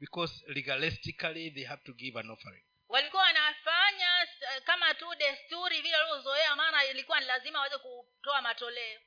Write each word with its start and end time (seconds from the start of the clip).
because 0.00 0.44
legalistically 0.48 1.50
they 1.50 1.64
have 1.64 1.82
to 1.84 1.92
give 1.92 2.18
an 2.18 2.30
offering. 2.30 2.64
Walikuwa 2.88 3.22
wanafanya 3.22 4.28
kama 4.64 4.94
tu 4.94 5.14
desturi 5.14 5.80
vile 5.80 5.96
walivyozoea 5.96 6.56
maana 6.56 6.84
ilikuwa 6.84 7.20
ni 7.20 7.26
lazima 7.26 7.58
waweze 7.58 7.78
kutoa 7.78 8.42
matoleo. 8.42 9.00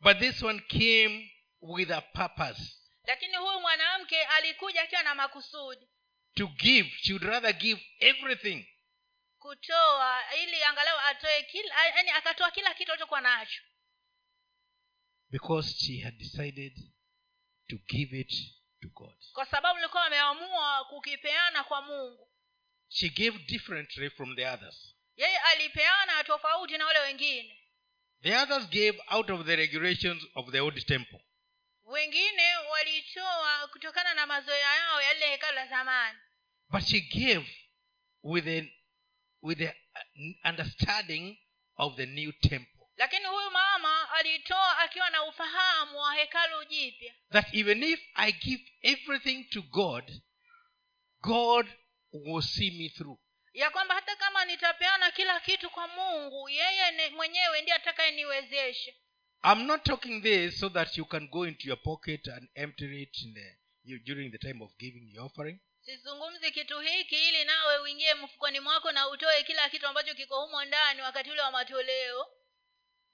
But 0.00 0.18
this 0.18 0.42
one 0.42 0.60
came 0.60 1.30
with 1.60 1.90
a 1.90 2.00
purpose. 2.00 2.62
Lakini 3.06 3.36
huyu 3.36 3.60
mwanamke 3.60 4.24
alikuja 4.24 4.82
akiwa 4.82 5.02
na 5.02 5.14
makusudi. 5.14 5.88
To 6.34 6.46
give 6.46 6.90
she 7.02 7.12
would 7.12 7.24
rather 7.24 7.52
give 7.52 7.86
everything. 7.98 8.66
Kutoa 9.38 10.34
ili 10.42 10.62
angalau 10.62 10.98
atoe 10.98 11.42
kila 11.42 11.86
yani 11.86 12.10
akatoa 12.10 12.50
kila 12.50 12.74
kitu 12.74 12.92
alichokuwa 12.92 13.20
nacho. 13.20 13.62
Because 15.30 15.74
she 15.84 16.00
had 16.00 16.16
decided 16.18 16.72
to 17.68 17.76
give 17.76 18.20
it 18.20 18.32
kwa 19.34 19.46
sababu 19.46 19.74
walikuwa 19.74 20.02
wameamua 20.02 20.84
kukipeana 20.84 21.64
kwa 21.64 21.82
mungu. 21.82 22.28
She 22.88 23.08
gave 23.08 23.38
differently 23.38 24.10
from 24.10 24.36
the 24.36 24.46
others. 24.48 24.94
Yeye 25.16 25.38
alipeana 25.38 26.24
tofauti 26.24 26.78
na 26.78 26.86
wale 26.86 26.98
wengine. 26.98 27.60
The 28.22 28.36
others 28.36 28.68
gave 28.68 29.02
out 29.10 29.30
of 29.30 29.46
the 29.46 29.56
regulations 29.56 30.22
of 30.34 30.50
the 30.50 30.60
old 30.60 30.86
temple. 30.86 31.20
Wengine 31.84 32.56
walitoa 32.56 33.68
kutokana 33.68 34.14
na 34.14 34.26
mazoea 34.26 34.74
yao 34.74 35.02
ya 35.02 35.14
lile 35.14 35.26
hekalu 35.26 35.54
la 35.54 35.66
zamani. 35.66 36.18
But 36.70 36.82
she 36.84 37.00
gave 37.00 37.46
with 38.22 38.44
the, 38.44 38.72
with 39.42 39.58
the 39.58 39.74
understanding 40.44 41.38
of 41.76 41.96
the 41.96 42.06
new 42.06 42.32
temple 42.32 42.73
lakini 42.96 43.24
huyu 43.24 43.50
mama 43.50 44.10
alitoa 44.10 44.78
akiwa 44.78 45.10
na 45.10 45.24
ufahamu 45.24 45.98
wa 45.98 46.14
hekalu 46.14 46.64
jipya. 46.64 47.14
That 47.32 47.54
even 47.54 47.82
if 47.82 48.00
i 48.14 48.32
give 48.32 48.72
everything 48.82 49.44
to 49.44 49.62
god 49.62 50.12
god 51.20 51.66
will 52.12 52.42
see 52.42 52.70
me 52.70 52.88
through. 52.88 53.18
Ya 53.52 53.70
kwamba 53.70 53.94
hata 53.94 54.16
kama 54.16 54.44
nitapeana 54.44 55.10
kila 55.10 55.40
kitu 55.40 55.70
kwa 55.70 55.88
mungu 55.88 56.48
yeye 56.48 57.10
mwenyewe 57.10 57.60
ndiye 57.62 57.76
atakayeniwezesha 57.76 58.92
i'm 59.52 59.66
not 59.66 59.82
talking 59.84 60.22
this 60.22 60.58
so 60.60 60.68
that 60.70 60.96
you 60.98 61.04
can 61.04 61.28
go 61.28 61.46
into 61.46 61.68
your 61.68 61.82
pocket 61.82 62.28
and 62.28 62.48
empty 62.54 63.02
it 63.02 63.18
in 63.22 63.34
the, 63.34 63.58
you, 63.84 63.98
during 63.98 64.30
the 64.32 64.38
time 64.38 64.64
of 64.64 64.76
giving 64.78 65.12
the 65.12 65.20
offering. 65.20 65.60
Sizungumzi 65.80 66.50
kitu 66.52 66.80
hiki 66.80 67.28
ili 67.28 67.44
nawe 67.44 67.78
uingie 67.78 68.14
mfukoni 68.14 68.60
mwako 68.60 68.92
na 68.92 69.08
utoe 69.08 69.42
kila 69.42 69.68
kitu 69.68 69.86
ambacho 69.86 70.14
kiko 70.14 70.40
humo 70.40 70.64
ndani 70.64 71.02
wakati 71.02 71.30
ule 71.30 71.40
wa 71.40 71.50
matoleo 71.50 72.26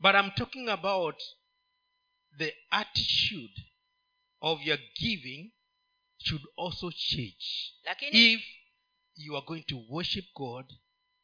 but 0.00 0.14
i'm 0.14 0.30
talking 0.30 0.68
about 0.68 1.22
the 2.38 2.54
attitude 2.70 3.62
of 4.40 4.66
your 4.66 4.78
giving 4.94 5.52
should 6.18 6.42
also 6.56 6.90
change 6.90 7.74
lakini 7.84 8.32
if 8.32 8.40
you 9.16 9.36
are 9.36 9.46
going 9.46 9.62
to 9.62 9.76
worship 9.88 10.24
god 10.34 10.72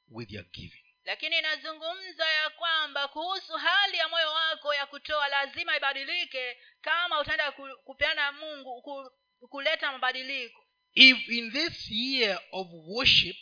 with 0.08 0.30
your 0.32 0.44
giving. 0.52 0.82
Lakini 1.04 1.38
inazungumza 1.38 2.26
ya 2.26 2.50
kwamba 2.50 3.08
kuhusu 3.08 3.52
hali 3.52 3.96
ya 3.96 4.08
moyo 4.08 4.30
wako 4.32 4.74
ya 4.74 4.86
kutoa 4.86 5.28
lazima 5.28 5.76
ibadilike 5.76 6.56
kama 6.80 7.20
utaenda 7.20 7.52
kupeana 7.84 8.32
mungu 8.32 8.82
ku, 8.82 9.10
kuleta 9.48 9.92
mabadiliko. 9.92 10.66
If 10.94 11.28
in 11.28 11.52
this 11.52 11.90
year 11.90 12.40
of 12.52 12.68
worship 12.72 13.36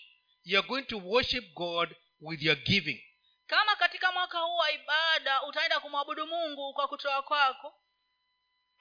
you 0.44 0.58
are 0.58 0.68
going 0.68 0.82
to 0.82 0.98
worship 0.98 1.44
god 1.55 1.94
with 2.20 2.42
your 2.42 2.56
giving 2.56 3.02
kama 3.47 3.77
katika 3.77 4.12
mwaka 4.12 4.39
huu 4.39 4.56
wa 4.56 4.73
ibada 4.73 5.42
utaenda 5.42 5.81
kumwabudu 5.81 6.27
mungu 6.27 6.75
kwa 6.75 6.89
kutoa 6.89 7.23
kwako 7.23 7.81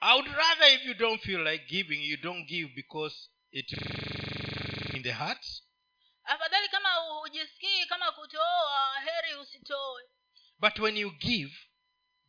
i 0.00 0.14
would 0.14 0.32
rather 0.32 0.72
if 0.74 0.84
you 0.84 0.94
don't 0.94 1.22
feel 1.22 1.42
like 1.48 1.64
giving 1.64 2.10
you 2.10 2.16
don't 2.16 2.48
give 2.48 2.74
because 2.74 3.30
it 3.50 3.72
in 4.94 5.02
the 5.02 5.12
heart. 5.12 5.46
afadhali 6.24 6.68
kama 6.68 6.94
hujisikii 6.94 7.86
kama 7.86 8.12
kutoa 8.12 9.00
heri 9.00 9.34
usitoe. 9.34 10.02
But 10.58 10.78
when 10.78 10.96
you 10.96 11.10
give 11.10 11.52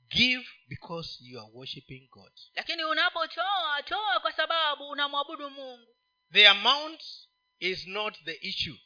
give 0.09 0.45
because 0.67 1.17
you 1.21 1.39
are 1.39 1.49
worshiping 1.53 2.07
god. 2.09 2.31
Lakini 2.55 2.83
unapotoa 2.83 3.83
toa 3.83 4.19
kwa 4.19 4.31
sababu 4.33 4.89
unamwabudu 4.89 5.49
mungu. 5.49 5.95
The 6.31 6.47
amount 6.47 7.03
is 7.59 7.87
not 7.87 8.23
the 8.23 8.33
issue. 8.41 8.79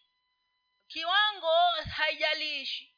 Kiwango 0.88 1.53
haijalishi 1.96 2.96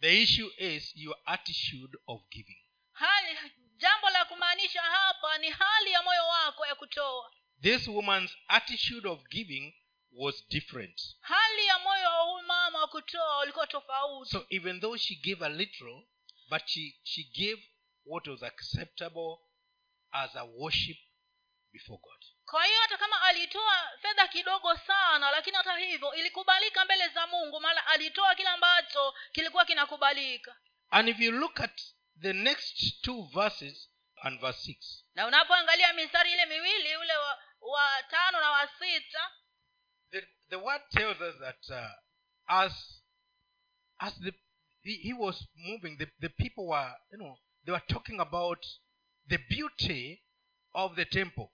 the 0.00 0.22
issue 0.22 0.50
is 0.58 0.92
your 0.96 1.16
attitude 1.26 1.96
of 2.06 2.20
giving. 2.30 2.58
Hali 2.92 3.38
jambo 3.76 4.10
la 4.10 4.24
kumaanisha 4.24 4.82
hapa 4.82 5.38
ni 5.38 5.50
hali 5.50 5.90
ya 5.92 6.02
moyo 6.02 6.26
wako 6.26 6.66
ya 6.66 6.74
kutoa. 6.74 7.30
This 7.62 7.88
woman's 7.88 8.36
attitude 8.48 9.08
of 9.08 9.28
giving 9.28 9.74
was 10.12 10.48
different. 10.48 11.00
Hali 11.20 11.66
ya 11.66 11.78
moyo 11.78 12.08
wa 12.08 12.22
huyu 12.22 12.46
mama 12.46 12.78
wa 12.78 12.88
kutoa 12.88 13.38
ulikuwa 13.42 13.66
tofauti. 13.66 14.30
So 14.30 14.46
even 14.50 14.80
though 14.80 14.96
she 14.96 15.14
gave 15.14 15.44
a 15.44 15.48
little 15.48 16.02
but 16.50 16.62
she, 16.66 16.94
she 17.02 17.24
gave 17.24 17.62
what 18.04 18.26
was 18.26 18.42
acceptable 18.42 19.38
as 20.12 20.36
a 20.36 20.44
worship 20.44 20.96
before 21.72 21.98
god 22.02 22.24
kwa 22.46 22.64
hiyo 22.64 22.80
hata 22.80 22.96
kama 22.98 23.22
alitoa 23.22 23.90
fedha 24.02 24.28
kidogo 24.28 24.76
sana 24.76 25.30
lakini 25.30 25.56
hata 25.56 25.76
hivyo 25.76 26.14
ilikubalika 26.14 26.84
mbele 26.84 27.08
za 27.08 27.26
mungu 27.26 27.60
maana 27.60 27.86
alitoa 27.86 28.34
kile 28.34 28.48
ambacho 28.48 29.14
kilikuwa 29.32 29.64
kinakubalika. 29.64 30.56
And 30.90 31.08
if 31.08 31.18
you 31.20 31.32
look 31.32 31.60
at 31.60 31.80
the 32.20 32.32
next 32.32 33.02
two 33.02 33.22
verses 33.22 33.90
and 34.22 34.40
verse 34.40 34.60
six. 34.60 35.04
Na 35.14 35.26
unapoangalia 35.26 35.92
mistari 35.92 36.32
ile 36.32 36.46
miwili 36.46 36.96
ule 36.96 37.16
wa, 37.16 37.38
wa 37.60 38.02
tano 38.10 38.40
na 38.40 38.50
wa 38.50 38.68
sita 38.78 39.30
the, 40.10 40.28
the 40.50 40.56
word 40.56 40.82
tells 40.90 41.20
us 41.20 41.38
that 41.40 41.68
uh, 41.70 41.90
as 42.46 43.02
as 43.98 44.14
the 44.20 44.32
he, 44.82 44.92
he 44.96 45.12
was 45.12 45.48
moving 45.54 45.96
the, 45.98 46.06
the 46.20 46.28
people 46.28 46.66
were 46.66 46.92
you 47.12 47.18
know 47.18 47.38
they 47.64 47.72
were 47.72 47.84
talking 47.88 48.20
about 48.20 48.66
the 49.28 49.38
beauty 49.38 50.22
of 50.74 50.94
the 50.96 51.04
temple 51.04 51.50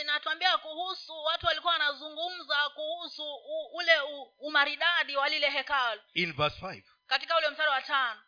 inatuambia 0.00 0.58
kuhusu 0.58 1.22
watu 1.22 1.46
walikuwa 1.46 1.72
wanazungumza 1.72 2.70
kuhusu 2.74 3.22
u, 3.34 3.76
ule 3.76 4.00
u, 4.00 4.22
umaridadi 4.38 5.16
wa 5.16 5.28
lile 5.28 5.50
hekalu. 5.50 6.00
In 6.14 6.32
verse 6.32 6.60
5 6.66 6.82
katika 7.06 7.36
ule 7.38 7.48
mstari 7.50 7.70
wa 7.70 7.82
tano. 7.82 8.20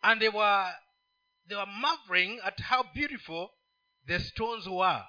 And 0.00 0.20
they 0.20 0.28
were 0.28 0.74
they 1.48 1.56
were 1.56 1.70
marveling 1.72 2.40
at 2.44 2.62
how 2.62 2.82
beautiful 2.82 3.50
the 4.06 4.20
stones 4.20 4.66
were. 4.66 5.04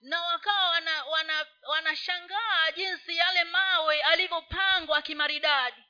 Na 0.00 0.22
wakawa 0.22 0.70
wana 0.70 1.04
wana 1.04 1.46
wanashangaa 1.68 2.72
jinsi 2.76 3.16
yale 3.16 3.44
mawe 3.44 4.02
alivyopangwa 4.02 5.02
kimaridadi. 5.02 5.82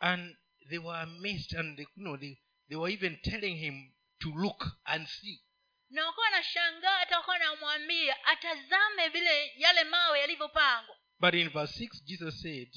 And 0.00 0.36
they 0.68 0.78
were 0.78 0.98
amazed 1.00 1.54
and 1.58 1.76
they, 1.76 1.86
you 1.96 2.02
know 2.04 2.16
they, 2.16 2.38
they 2.68 2.76
were 2.76 2.92
even 2.94 3.16
telling 3.22 3.56
him 3.56 3.92
to 4.20 4.28
look 4.34 4.66
and 4.84 5.08
see 5.08 5.42
na 5.92 6.06
wakawa 6.06 6.24
wanashangaa 6.24 6.98
hata 6.98 7.16
wakawa 7.18 7.38
wanamwambia 7.38 8.24
atazame 8.26 9.08
vile 9.08 9.52
yale 9.56 9.84
mawe 9.84 10.20
yalivyopangwa. 10.20 10.96
But 11.20 11.34
in 11.34 11.50
verse 11.50 11.84
6 11.84 12.04
jesus 12.04 12.42
said 12.42 12.74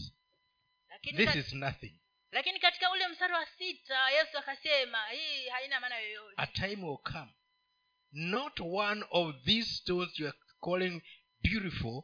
lakini, 0.90 1.26
this 1.26 1.36
is 1.36 1.54
nothing. 1.54 2.00
Lakini 2.32 2.60
katika 2.60 2.92
ule 2.92 3.08
mstari 3.08 3.34
wa 3.34 3.46
sita 3.46 4.10
yesu 4.10 4.38
akasema 4.38 5.08
hii 5.08 5.48
haina 5.50 5.80
maana 5.80 6.00
yoyote. 6.00 6.34
A 6.38 6.48
time 6.48 6.86
will 6.86 6.98
come 6.98 7.32
not 8.12 8.60
one 8.60 9.06
of 9.10 9.36
these 9.46 9.74
stones 9.76 10.20
you 10.20 10.28
are 10.28 10.38
calling 10.62 11.02
beautiful 11.42 12.04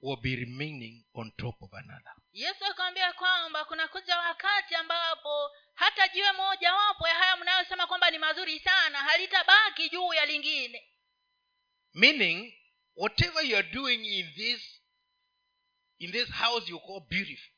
will 0.00 0.20
be 0.20 0.36
remaining 0.36 1.04
on 1.14 1.32
top 1.36 1.62
of 1.62 1.74
another 1.74 2.12
yesu 2.40 2.64
akawambia 2.64 3.12
kwamba 3.12 3.64
kuna 3.64 3.88
kuja 3.88 4.18
wakati 4.18 4.74
ambapo 4.74 5.50
hata 5.74 6.08
jiwe 6.08 6.32
mojawapo 6.32 7.08
ya 7.08 7.14
haya 7.14 7.36
mnayosema 7.36 7.86
kwamba 7.86 8.10
ni 8.10 8.18
mazuri 8.18 8.60
sana 8.60 8.98
halitabaki 8.98 9.88
juu 9.88 10.14
ya 10.14 10.26
lingine. 10.26 10.88
Meaning 11.94 12.54
whatever 12.96 13.44
you 13.46 13.56
are 13.56 13.68
doing 13.68 14.18
in 14.18 14.34
this 14.34 14.80
in 15.98 16.12
this 16.12 16.30
house 16.32 16.70
you 16.70 16.80
call 16.80 17.00
beautiful. 17.00 17.52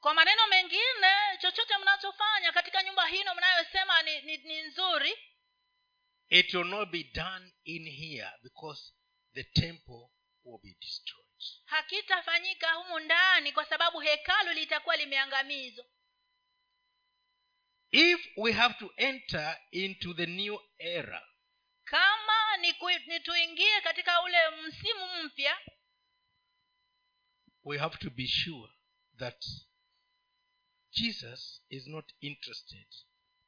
Kwa 0.00 0.14
maneno 0.14 0.46
mengine 0.46 1.38
chochote 1.40 1.78
mnachofanya 1.78 2.52
katika 2.52 2.82
nyumba 2.82 3.06
hino 3.06 3.34
mnayosema 3.34 4.02
ni, 4.02 4.20
ni, 4.22 4.36
ni 4.36 4.62
nzuri 4.62 5.18
it 6.28 6.54
will 6.54 6.66
not 6.66 6.88
be 6.90 7.04
done 7.04 7.52
in 7.64 7.90
here 7.90 8.30
because 8.42 8.92
the 9.34 9.44
temple 9.44 10.08
will 10.44 10.60
be 10.62 10.76
destroyed 10.80 11.25
hakitafanyika 11.64 12.72
humu 12.72 12.98
ndani 12.98 13.52
kwa 13.52 13.64
sababu 13.64 14.00
hekalu 14.00 14.52
litakuwa 14.52 14.96
limeangamizwa. 14.96 15.86
If 17.90 18.26
we 18.36 18.52
have 18.52 18.74
to 18.74 18.92
enter 18.96 19.60
into 19.70 20.14
the 20.14 20.26
new 20.26 20.58
era 20.78 21.28
kama 21.84 22.56
ni, 22.56 22.72
ku, 22.74 22.90
ni 22.90 23.20
tuingie 23.20 23.80
katika 23.80 24.22
ule 24.22 24.50
msimu 24.50 25.22
mpya 25.24 25.60
we 27.64 27.78
have 27.78 27.96
to 27.98 28.10
be 28.10 28.26
sure 28.26 28.72
that 29.18 29.44
jesus 30.90 31.62
is 31.68 31.86
not 31.86 32.12
interested 32.20 32.86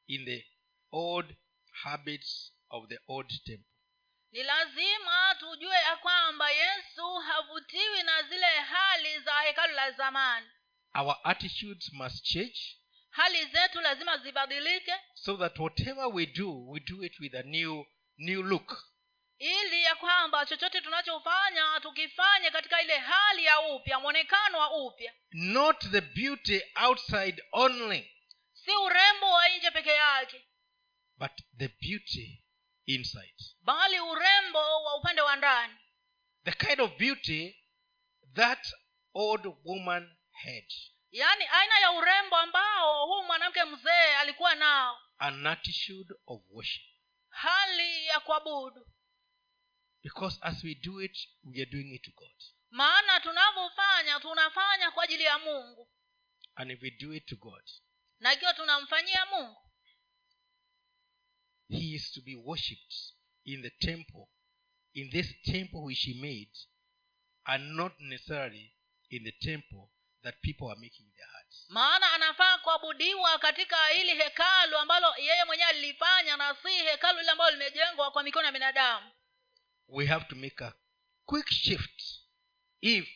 in 0.07 0.25
the 0.25 0.45
old 0.91 1.35
habits 1.71 2.53
of 2.69 2.87
the 2.89 2.99
old 3.07 3.43
temple 3.43 3.68
ni 4.31 4.43
lazima 4.43 5.35
tujue 5.39 5.75
ya 5.75 5.97
kwamba 5.97 6.51
yesu 6.51 7.15
havutiwi 7.15 8.03
na 8.03 8.23
zile 8.23 8.47
hali 8.47 9.19
za 9.19 9.33
hekalu 9.41 9.73
la 9.73 9.91
zamani. 9.91 10.47
Our 10.95 11.15
attitudes 11.23 11.93
must 11.93 12.25
change 12.25 12.59
hali 13.09 13.45
zetu 13.45 13.81
lazima 13.81 14.17
zibadilike. 14.17 14.93
so 15.13 15.37
that 15.37 15.59
whatever 15.59 16.05
we 16.07 16.25
do 16.25 16.67
we 16.69 16.79
do 16.79 17.03
it 17.03 17.19
with 17.19 17.35
a 17.35 17.43
new 17.43 17.85
new 18.17 18.43
look. 18.43 18.85
Ili 19.39 19.83
ya 19.83 19.95
kwamba 19.95 20.45
chochote 20.45 20.81
tunachofanya 20.81 21.79
tukifanye 21.81 22.51
katika 22.51 22.81
ile 22.81 22.97
hali 22.97 23.45
ya 23.45 23.59
upya 23.61 23.99
mwonekano 23.99 24.57
wa 24.59 24.71
upya. 24.85 25.13
Not 25.31 25.91
the 25.91 26.01
beauty 26.01 26.61
outside 26.75 27.43
only 27.51 28.11
si 28.53 28.71
urembo 28.71 29.31
wa 29.31 29.49
nje 29.49 29.71
peke 29.71 29.89
yake. 29.89 30.45
but 31.17 31.31
the 31.57 31.67
beauty 31.67 32.43
inside 32.95 33.35
bali 33.61 33.99
urembo 33.99 34.83
wa 34.83 34.95
upande 34.95 35.21
wa 35.21 35.35
ndani. 35.35 35.73
The 36.43 36.51
kind 36.51 36.81
of 36.81 36.97
beauty 36.97 37.55
that 38.33 38.67
old 39.13 39.45
woman 39.63 40.17
had. 40.31 40.67
Yaani 41.11 41.45
aina 41.45 41.79
ya 41.79 41.91
urembo 41.91 42.35
ambao 42.35 43.05
huu 43.07 43.23
mwanamke 43.23 43.63
mzee 43.63 44.15
alikuwa 44.19 44.55
nao. 44.55 44.99
An 45.17 45.47
attitude 45.47 46.13
of 46.27 46.41
worship. 46.49 46.83
Hali 47.29 48.05
ya 48.05 48.19
kuabudu. 48.19 48.87
Because 50.03 50.37
as 50.41 50.63
we 50.63 50.75
do 50.75 51.01
it 51.01 51.17
we 51.43 51.61
are 51.61 51.71
doing 51.71 51.95
it 51.95 52.01
to 52.01 52.11
god. 52.11 52.43
Maana 52.69 53.19
tunavyofanya 53.19 54.19
tunafanya 54.19 54.91
kwa 54.91 55.03
ajili 55.03 55.23
ya 55.23 55.39
mungu. 55.39 55.89
And 56.55 56.71
if 56.71 56.81
we 56.81 56.91
do 56.91 57.13
it 57.13 57.25
to 57.25 57.35
god 57.35 57.63
na 58.19 58.33
ikiwa 58.33 58.53
tunamfanyia 58.53 59.25
mungu 59.25 59.68
he 61.69 61.95
is 61.95 62.11
to 62.11 62.21
be 62.21 62.35
worshipped 62.35 62.93
in 63.45 63.61
the 63.61 63.69
temple 63.69 64.29
in 64.93 65.09
this 65.09 65.27
temple 65.43 65.83
which 65.83 65.99
he 66.05 66.13
made 66.21 66.51
and 67.45 67.75
not 67.75 67.93
necessarily 67.99 68.73
in 69.11 69.23
the 69.23 69.33
temple 69.41 69.89
that 70.23 70.35
people 70.41 70.67
are 70.67 70.75
making 70.79 71.05
in 71.05 71.13
their 71.17 71.27
hearts. 71.33 71.65
Maana 71.69 72.13
anafaa 72.13 72.57
kuabudiwa 72.57 73.39
katika 73.39 73.87
hili 73.87 74.15
hekalu 74.15 74.77
ambalo 74.77 75.07
yeye 75.17 75.45
mwenyewe 75.45 75.69
alilifanya 75.69 76.37
na 76.37 76.55
si 76.63 76.69
hekalu 76.69 77.19
lile 77.19 77.31
ambalo 77.31 77.51
limejengwa 77.51 78.11
kwa 78.11 78.23
mikono 78.23 78.45
ya 78.45 78.51
binadamu. 78.51 79.11
We 79.87 80.05
have 80.05 80.25
to 80.25 80.35
make 80.35 80.63
a 80.63 80.73
quick 81.25 81.49
shift 81.49 82.03
if 82.81 83.09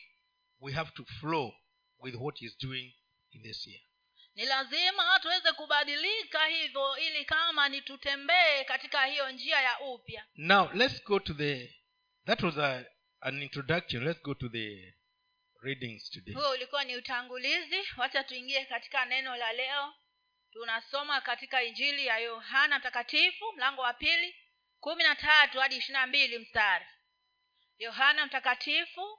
we 0.60 0.72
have 0.72 0.90
to 0.90 1.04
flow 1.04 1.54
with 1.98 2.14
what 2.14 2.38
he's 2.38 2.58
doing 2.58 2.94
in 3.32 3.42
this 3.42 3.66
year 3.66 3.80
ni 4.34 4.44
lazima 4.46 5.18
tuweze 5.20 5.52
kubadilika 5.52 6.46
hivyo 6.46 6.96
ili 6.98 7.24
kama 7.24 7.68
ni 7.68 7.80
tutembee 7.82 8.64
katika 8.64 9.04
hiyo 9.06 9.30
njia 9.30 9.60
ya 9.60 9.80
upya. 9.80 10.26
Now 10.36 10.70
let's 10.74 11.04
go 11.04 11.18
to 11.20 11.34
the 11.34 11.74
that 12.26 12.42
was 12.42 12.58
a, 12.58 12.84
an 13.20 13.42
introduction. 13.42 14.04
Let's 14.04 14.22
go 14.22 14.34
to 14.34 14.48
the 14.48 14.94
readings 15.62 16.10
today. 16.10 16.34
Huo 16.34 16.50
ulikuwa 16.50 16.84
ni 16.84 16.96
utangulizi. 16.96 17.82
Wacha 17.96 18.24
tuingie 18.24 18.64
katika 18.64 19.04
neno 19.04 19.36
la 19.36 19.52
leo. 19.52 19.94
Tunasoma 20.52 21.20
katika 21.20 21.62
injili 21.62 22.06
ya 22.06 22.18
yohana 22.18 22.78
mtakatifu 22.78 23.52
mlango 23.52 23.82
wa 23.82 23.94
pili 23.94 24.34
kumi 24.80 25.02
na 25.02 25.14
tatu 25.16 25.60
hadi 25.60 25.76
ishiri 25.76 25.92
na 25.92 26.06
mbili 26.06 26.38
mstari. 26.38 26.84
Yohana 27.78 28.26
mtakatifu 28.26 29.18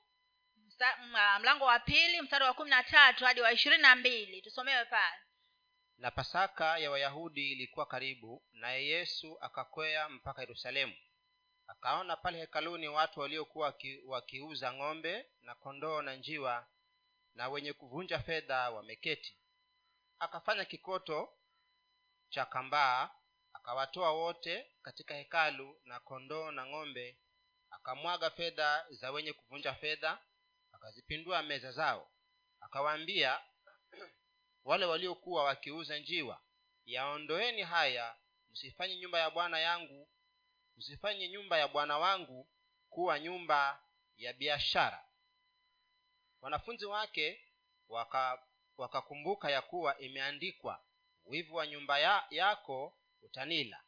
msta- 0.80 1.40
mlango 1.40 1.66
wa 1.66 1.80
pili 1.80 2.22
mstari 2.22 2.46
wa 2.46 2.54
kumi 2.54 2.70
na 2.70 2.84
tatu 2.84 3.26
hadi 3.26 3.42
wa 3.42 3.52
ishirini 3.52 3.82
na 3.82 3.96
mbili. 3.96 4.42
Tusomewe 4.42 4.86
pale. 4.86 5.18
Na 5.98 6.12
pasaka 6.12 6.78
ya 6.78 6.92
wayahudi 6.92 7.52
ilikuwa 7.52 7.86
karibu 7.86 8.44
naye 8.52 8.86
yesu 8.88 9.38
akakwea 9.42 10.10
mpaka 10.10 10.42
yerusalemu. 10.42 10.96
Akaona 11.68 12.16
pale 12.16 12.38
hekaluni 12.40 12.88
watu 12.88 13.20
waliokuwa 13.20 13.66
waki, 13.68 14.02
wakiuza 14.06 14.74
ng'ombe 14.74 15.26
na 15.42 15.56
kondoo 15.56 16.02
na 16.02 16.16
njiwa 16.16 16.68
na 17.36 17.50
wenye 17.50 17.74
kuvunja 17.74 18.20
fedha 18.20 18.70
wameketi. 18.70 19.38
Akafanya 20.20 20.66
kikoto 20.66 21.34
cha 22.30 22.46
kambaa 22.46 23.10
akawatoa 23.54 24.12
wote 24.12 24.72
katika 24.82 25.14
hekalu 25.16 25.82
na 25.86 26.00
kondoo 26.00 26.52
na 26.52 26.66
ng'ombe 26.66 27.18
akamwaga 27.70 28.30
fedha 28.30 28.86
za 28.90 29.12
wenye 29.12 29.34
kuvunja 29.34 29.74
fedha 29.74 30.20
akazipindua 30.86 31.44
meza 31.44 31.72
zao 31.72 32.12
akawaambia 32.60 33.40
wale 34.70 34.86
waliokuwa 34.86 35.44
wakiuza 35.44 35.98
njiwa 36.00 36.42
yaondoeni 36.86 37.62
haya 37.62 38.16
msifanye 38.52 38.96
nyumba 38.98 39.20
ya 39.20 39.30
bwana 39.30 39.60
yangu 39.60 40.10
msifanye 40.78 41.30
nyumba 41.30 41.58
ya 41.58 41.68
bwana 41.68 41.98
wangu 41.98 42.50
kuwa 42.90 43.20
nyumba 43.20 43.84
ya 44.18 44.34
biashara. 44.34 45.06
Wanafunzi 46.42 46.86
wake 46.86 47.46
waka 47.90 48.44
wakakumbuka 48.78 49.52
ya 49.52 49.62
kuwa 49.62 50.00
imeandikwa 50.00 50.84
wivu 51.26 51.56
wa 51.56 51.68
nyumba 51.68 52.00
ya, 52.00 52.28
yako 52.30 52.98
utanila. 53.22 53.84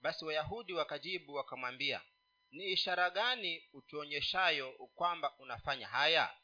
Basi 0.00 0.24
wayahudi 0.24 0.72
wakajibu 0.72 1.34
wakamwambia 1.34 2.02
ni 2.50 2.64
ishara 2.72 3.10
gani 3.10 3.68
utuonyeshayo 3.72 4.72
kwamba 4.72 5.38
unafanya 5.38 5.86
haya? 5.88 6.36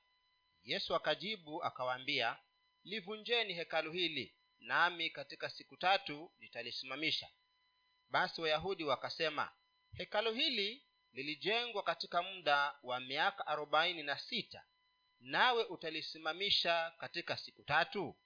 Yesu 0.62 0.94
akajibu 0.94 1.64
akawaambia 1.64 2.38
livunjeni 2.84 3.54
hekalu 3.54 3.92
hili 3.92 4.34
nami 4.60 5.10
katika 5.10 5.50
siku 5.50 5.76
tatu 5.76 6.32
nitalisimamisha. 6.38 7.28
Basi 8.10 8.40
wayahudi 8.40 8.84
wakasema 8.84 9.52
hekalu 9.92 10.32
hili 10.34 10.84
lilijengwa 11.12 11.82
katika 11.82 12.22
muda 12.22 12.74
wa 12.82 13.00
miaka 13.00 13.46
arobaini 13.46 14.02
na 14.02 14.18
sita 14.18 14.64
nawe 15.20 15.64
utalisimamisha 15.64 16.92
katika 16.98 17.36
siku 17.36 17.64
tatu? 17.64 18.16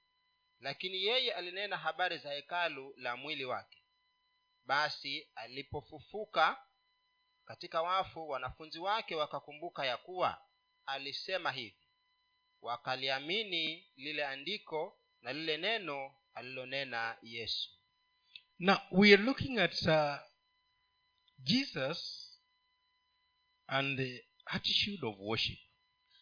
Lakini 0.60 1.02
yeye 1.02 1.34
alinena 1.34 1.76
habari 1.76 2.18
za 2.18 2.32
hekalu 2.32 2.94
la 2.96 3.16
mwili 3.16 3.44
wake. 3.44 3.82
Basi 4.64 5.28
alipofufuka 5.34 6.66
katika 7.46 7.82
wafu 7.82 8.28
wanafunzi 8.28 8.78
wake 8.78 9.14
wakakumbuka 9.14 9.86
ya 9.86 9.96
kuwa 9.96 10.42
alisema 10.86 11.52
hivi. 11.52 11.88
Wakaliamini 12.62 13.90
lile 13.96 14.26
andiko 14.26 15.00
na 15.20 15.32
lile 15.32 15.56
neno 15.56 16.14
alilonena 16.34 17.18
yesu. 17.22 17.70
Now 18.58 18.76
we 18.90 19.12
are 19.14 19.22
looking 19.22 19.58
at 19.58 19.82
uh, 19.82 20.16
jesus 21.38 22.30
and 23.66 23.98
the 23.98 24.26
attitude 24.44 25.06
of 25.06 25.16
worship. 25.18 25.58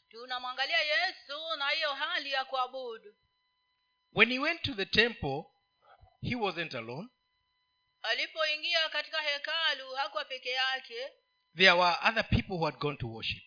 Tunamwangalia 0.08 0.78
yesu 0.80 1.56
na 1.58 1.70
hiyo 1.70 1.94
hali 1.94 2.30
ya 2.32 2.44
kuabudu. 2.44 3.14
When 4.12 4.30
he 4.32 4.38
went 4.38 4.62
to 4.62 4.74
the 4.74 4.86
temple 4.86 5.44
he 6.22 6.34
wasn't 6.36 6.74
alone 6.74 7.08
alipoingia 8.04 8.88
katika 8.88 9.20
hekalu 9.22 9.94
hakuwa 9.94 10.24
peke 10.24 10.50
yake. 10.50 11.12
There 11.56 11.72
were 11.72 11.96
other 12.08 12.28
people 12.28 12.52
who 12.54 12.64
had 12.64 12.78
gone 12.78 12.96
to 12.96 13.08
worship. 13.08 13.42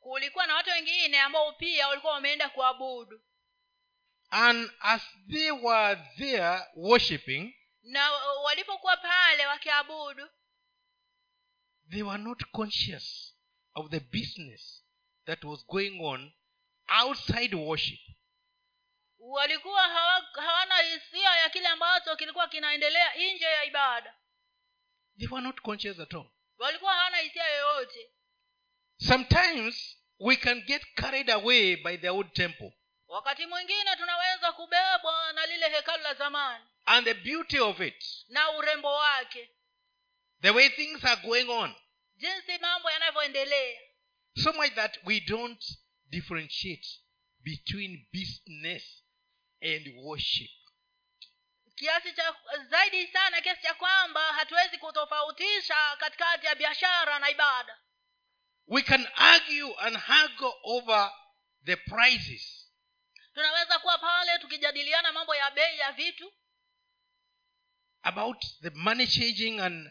Kulikuwa 0.00 0.46
na 0.46 0.54
watu 0.54 0.70
wengine 0.70 1.20
ambao 1.20 1.52
pia 1.52 1.88
walikuwa 1.88 2.12
wameenda 2.12 2.48
kuabudu. 2.48 3.20
And 4.30 4.70
as 4.80 5.02
they 5.30 5.50
were 5.50 6.00
there 6.18 6.60
worshiping 6.76 7.54
na 7.82 8.12
walipokuwa 8.44 8.96
pale 8.96 9.46
wakiabudu 9.46 10.28
they 11.90 12.02
were 12.02 12.22
not 12.22 12.44
conscious 12.52 13.34
of 13.74 13.90
the 13.90 14.00
business 14.00 14.84
that 15.26 15.44
was 15.44 15.66
going 15.66 16.00
on 16.00 16.32
outside 17.02 17.54
worship 17.56 18.00
walikuwa 19.22 19.82
hawa, 19.82 20.28
hawana 20.34 20.76
hisia 20.78 21.30
ya 21.36 21.50
kile 21.50 21.66
ambacho 21.68 22.16
kilikuwa 22.16 22.48
kinaendelea 22.48 23.14
nje 23.14 23.44
ya 23.44 23.64
ibada. 23.64 24.14
They 25.18 25.28
were 25.28 25.42
not 25.42 25.60
conscious 25.60 26.00
at 26.00 26.14
all. 26.14 26.30
Walikuwa 26.58 26.92
hawana 26.94 27.16
hisia 27.16 27.44
yoyote. 27.48 28.10
Sometimes 28.96 29.96
we 30.18 30.36
can 30.36 30.60
get 30.62 30.82
carried 30.94 31.30
away 31.30 31.76
by 31.76 31.96
the 31.96 32.08
old 32.10 32.32
temple 32.32 32.72
wakati 33.08 33.46
mwingine 33.46 33.96
tunaweza 33.96 34.52
kubebwa 34.52 35.32
na 35.32 35.46
lile 35.46 35.68
hekalu 35.68 36.02
la 36.02 36.14
zamani 36.14 36.64
and 36.84 37.04
the 37.06 37.14
beauty 37.14 37.58
of 37.60 37.80
it 37.80 38.04
na 38.28 38.50
urembo 38.50 38.94
wake. 38.94 39.50
the 40.40 40.50
way 40.50 40.68
things 40.68 41.04
are 41.04 41.20
going 41.22 41.48
on 41.50 41.74
jinsi 42.16 42.58
mambo 42.58 42.90
yanavyoendelea. 42.90 43.80
so 44.42 44.52
much 44.52 44.72
that 44.74 44.98
we 45.04 45.20
don't 45.20 45.64
differentiate 46.10 46.88
between 47.38 48.06
business 48.12 49.01
and 49.62 49.94
worship. 49.96 50.50
Kiasi 51.76 52.12
cha 52.12 52.34
zaidi 52.70 53.06
sana 53.06 53.40
kiasi 53.40 53.62
cha 53.62 53.74
kwamba 53.74 54.20
hatuwezi 54.32 54.78
kutofautisha 54.78 55.76
katikati 55.98 56.46
ya 56.46 56.54
biashara 56.54 57.18
na 57.18 57.30
ibada. 57.30 57.78
We 58.66 58.82
can 58.82 59.08
argue 59.16 59.74
and 59.78 59.96
haggle 59.96 60.52
over 60.64 61.12
the 61.64 61.76
prices. 61.76 62.70
Tunaweza 63.34 63.78
kuwa 63.78 63.98
pale 63.98 64.38
tukijadiliana 64.38 65.12
mambo 65.12 65.34
ya 65.34 65.50
bei 65.50 65.78
ya 65.78 65.92
vitu. 65.92 66.32
About 68.02 68.44
the 68.62 68.70
money 68.70 69.06
changing 69.06 69.60
and 69.60 69.90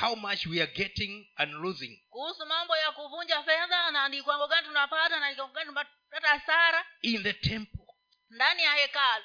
how 0.00 0.16
much 0.16 0.46
we 0.46 0.60
are 0.62 0.72
getting 0.72 1.26
and 1.36 1.52
losing. 1.54 2.02
Kuhusu 2.10 2.46
mambo 2.46 2.76
ya 2.76 2.92
kuvunja 2.92 3.42
fedha 3.42 3.90
na 3.90 4.08
ni 4.08 4.22
kwango 4.22 4.48
gani 4.48 4.66
tunapata 4.66 5.20
na 5.20 5.30
ni 5.30 5.36
kwango 5.36 5.52
gani 5.54 5.66
tunapata 5.66 6.28
hasara. 6.28 6.86
In 7.02 7.22
the 7.22 7.32
temple 7.32 7.81
ndani 8.32 8.62
ya 8.62 8.72
hekalu 8.74 9.24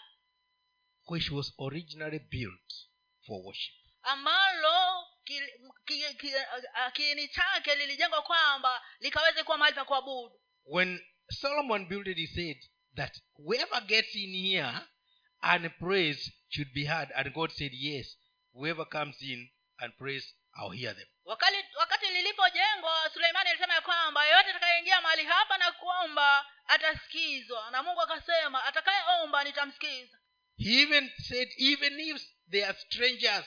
which 1.10 1.32
was 1.32 1.54
originally 1.60 2.20
built 2.20 2.74
for 3.26 3.42
worship. 3.46 3.76
ambalo 4.02 5.06
ki- 5.24 5.42
ki- 5.86 6.16
ki- 6.20 6.34
kiini 6.94 7.28
chake 7.28 7.76
lilijengwa 7.76 8.22
kwamba 8.22 8.82
likaweze 9.00 9.44
kuwa 9.44 9.58
mahali 9.58 9.76
pa 9.76 9.86
kuabudu. 9.86 10.40
When 10.66 11.06
solomon 11.30 11.86
built 11.88 12.08
it 12.08 12.18
he 12.18 12.28
said 12.28 12.58
that 12.96 13.22
whoever 13.36 13.82
gets 13.82 14.16
in 14.16 14.34
here 14.36 14.80
and 15.42 15.70
prays 15.80 16.32
should 16.50 16.74
be 16.74 16.86
heard. 16.86 17.10
And 17.16 17.34
god 17.34 17.52
said 17.52 17.74
yes 17.74 18.18
whoever 18.54 18.86
comes 18.90 19.22
in 19.22 19.50
and 19.78 19.94
prays 19.98 20.36
i'll 20.60 20.72
hear 20.78 20.96
them. 20.96 21.08
Wakati 21.26 21.58
wakati 22.08 22.22
lilipojengwa 22.24 23.10
suleimani 23.14 23.50
alisema 23.50 23.74
ya 23.74 23.82
kwamba 23.82 24.26
yeyote 24.26 24.50
atakayeingia 24.50 25.02
mahali 25.02 25.26
hapa 25.26 25.58
na 25.58 25.72
kuomba 25.72 26.46
atasikizwa. 26.68 27.72
Na 27.72 27.84
mungu 27.84 28.02
akasema 28.02 28.64
atakayeomba 28.64 29.44
nitamsikiza. 29.44 30.18
He 30.58 30.82
even 30.82 31.12
said 31.30 31.50
even 31.58 32.00
if 32.00 32.22
they 32.52 32.66
are 32.66 32.78
strangers 32.80 33.46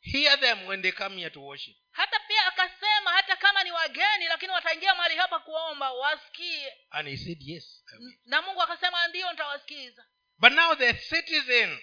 hear 0.00 0.40
them 0.40 0.66
when 0.66 0.82
they 0.82 0.92
come 0.92 1.16
here 1.16 1.30
to 1.30 1.40
worship. 1.42 1.76
Hata 1.92 2.20
pia 2.20 2.46
akasema 2.46 3.10
hata 3.10 3.36
kama 3.36 3.64
ni 3.64 3.72
wageni 3.72 4.28
lakini 4.28 4.52
wataingia 4.52 4.94
mahali 4.94 5.16
hapa 5.16 5.38
kuomba 5.40 5.92
wasikie. 5.92 6.72
And 6.90 7.08
he 7.08 7.16
said 7.16 7.42
yes 7.42 7.84
na 8.24 8.42
mungu 8.42 8.62
akasema 8.62 9.08
ndiyo 9.08 9.30
nitawasikiza. 9.30 10.04
But 10.38 10.52
now 10.52 10.74
the 10.74 10.94
citizen 10.94 11.78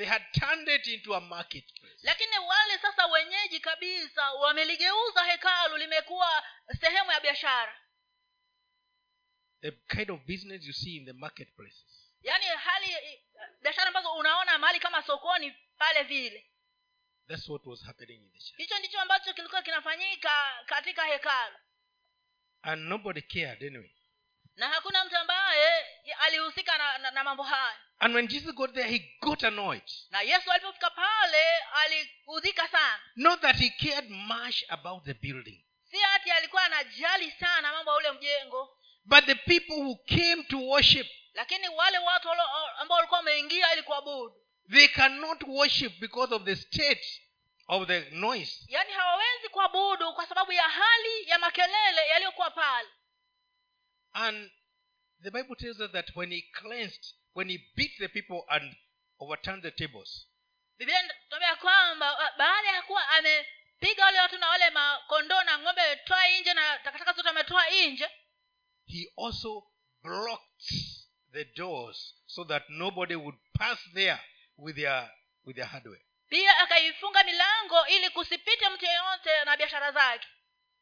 they 0.00 0.06
had 0.06 0.22
turned 0.32 0.66
it 0.66 0.86
into 0.88 1.12
a 1.14 1.20
marketplace. 1.20 2.00
Lakini 2.02 2.38
wale 2.38 2.78
sasa 2.78 3.06
wenyeji 3.06 3.60
kabisa 3.60 4.32
wameligeuza 4.32 5.24
hekalu 5.24 5.76
limekuwa 5.76 6.44
sehemu 6.80 7.12
ya 7.12 7.20
biashara. 7.20 7.76
The 9.62 9.70
kind 9.70 10.10
of 10.10 10.20
business 10.20 10.66
you 10.66 10.72
see 10.72 10.96
in 10.96 11.04
the 11.06 11.12
marketplaces. 11.12 12.10
Yaani 12.22 12.44
hali 12.44 12.96
biashara 13.62 13.88
ambazo 13.88 14.12
unaona 14.12 14.58
mahali 14.58 14.80
kama 14.80 15.02
sokoni 15.02 15.54
pale 15.78 16.02
vile. 16.02 16.46
That's 17.28 17.48
what 17.48 17.66
was 17.66 17.84
happening 17.84 18.22
in 18.22 18.30
the 18.32 18.38
church. 18.38 18.56
Hicho 18.56 18.78
ndicho 18.78 19.00
ambacho 19.00 19.32
kilikuwa 19.34 19.62
kinafanyika 19.62 20.62
katika 20.66 21.04
hekalu. 21.04 21.56
And 22.62 22.82
nobody 22.88 23.22
cared 23.22 23.64
anyway. 23.64 23.90
Na 24.56 24.68
hakuna 24.68 25.04
mtu 25.04 25.16
ambaye 25.16 25.84
alihusika 26.18 26.78
na, 26.78 26.98
na, 26.98 27.10
na 27.10 27.24
mambo 27.24 27.42
haya 27.42 27.89
and 28.00 28.14
when 28.14 28.28
jesus 28.28 28.54
got 28.54 28.74
there 28.74 28.88
he 28.88 28.98
got 29.20 29.42
annoyed. 29.44 29.82
Na 30.10 30.20
yesu 30.20 30.52
alipofika 30.52 30.90
pale 30.90 31.58
aliudhika 31.82 32.68
sana. 32.68 33.00
Not 33.16 33.40
that 33.40 33.56
he 33.56 33.70
cared 33.70 34.10
much 34.10 34.64
about 34.68 35.04
the 35.04 35.14
building 35.14 35.64
si 35.90 35.96
ati 36.14 36.30
alikuwa 36.30 36.62
anajali 36.64 37.30
sana 37.30 37.72
mambo 37.72 37.90
ya 37.90 37.96
ule 37.96 38.12
mjengo. 38.12 38.76
but 39.04 39.24
the 39.24 39.34
people 39.34 39.74
who 39.74 39.96
came 39.96 40.42
to 40.44 40.58
worship 40.58 41.06
lakini 41.34 41.68
wale 41.68 41.98
watu 41.98 42.28
ambao 42.78 42.96
walikuwa 42.96 43.18
wameingia 43.18 43.72
ili 43.72 43.82
kuabudu 43.82 44.36
they 44.72 44.88
cannot 44.88 45.42
worship 45.46 45.98
because 46.00 46.34
of 46.34 46.44
the 46.44 46.56
state 46.56 47.22
of 47.68 47.88
the 47.88 48.00
noise. 48.10 48.64
yaani 48.68 48.92
hawawezi 48.92 49.48
kuabudu 49.48 50.12
kwa 50.14 50.26
sababu 50.26 50.52
ya 50.52 50.62
hali 50.62 51.28
ya 51.28 51.38
makelele 51.38 52.08
yaliyokuwa 52.08 52.50
pale. 52.50 52.88
And 54.12 54.50
the 55.22 55.30
bible 55.30 55.56
tells 55.56 55.80
us 55.80 55.90
that 55.92 56.16
when 56.16 56.30
he 56.32 56.42
cleansed 56.42 57.14
when 57.34 57.48
he 57.50 57.58
beat 57.76 57.92
the 57.98 58.08
people 58.08 58.44
and 58.48 58.76
overturned 59.18 59.62
the 59.62 59.70
tables. 59.70 60.26
Biblia 60.78 61.00
inatuambia 61.04 61.56
kwamba 61.56 62.12
uh, 62.18 62.38
baada 62.38 62.68
ya 62.68 62.82
kuwa 62.82 63.08
amepiga 63.08 64.04
wale 64.04 64.20
watu 64.20 64.38
na 64.38 64.48
wale 64.48 64.70
makondoo 64.70 65.42
na 65.42 65.58
ng'ombe 65.58 65.82
ametoa 65.82 66.28
nje 66.40 66.54
na 66.54 66.78
takataka 66.78 67.12
zote 67.12 67.28
ametoa 67.28 67.70
nje 67.70 68.08
he 68.86 69.12
also 69.16 69.70
blocked 70.02 70.72
the 71.32 71.44
doors 71.44 72.14
so 72.26 72.44
that 72.44 72.68
nobody 72.68 73.14
would 73.14 73.36
pass 73.58 73.78
there 73.94 74.18
with 74.58 74.76
their 74.76 75.10
with 75.44 75.56
their 75.56 75.66
hardware. 75.68 76.02
pia 76.28 76.58
akaifunga 76.58 77.24
milango 77.24 77.86
ili 77.86 78.10
kusipite 78.10 78.68
mtu 78.68 78.84
yeyote 78.84 79.44
na 79.44 79.56
biashara 79.56 79.92
zake. 79.92 80.28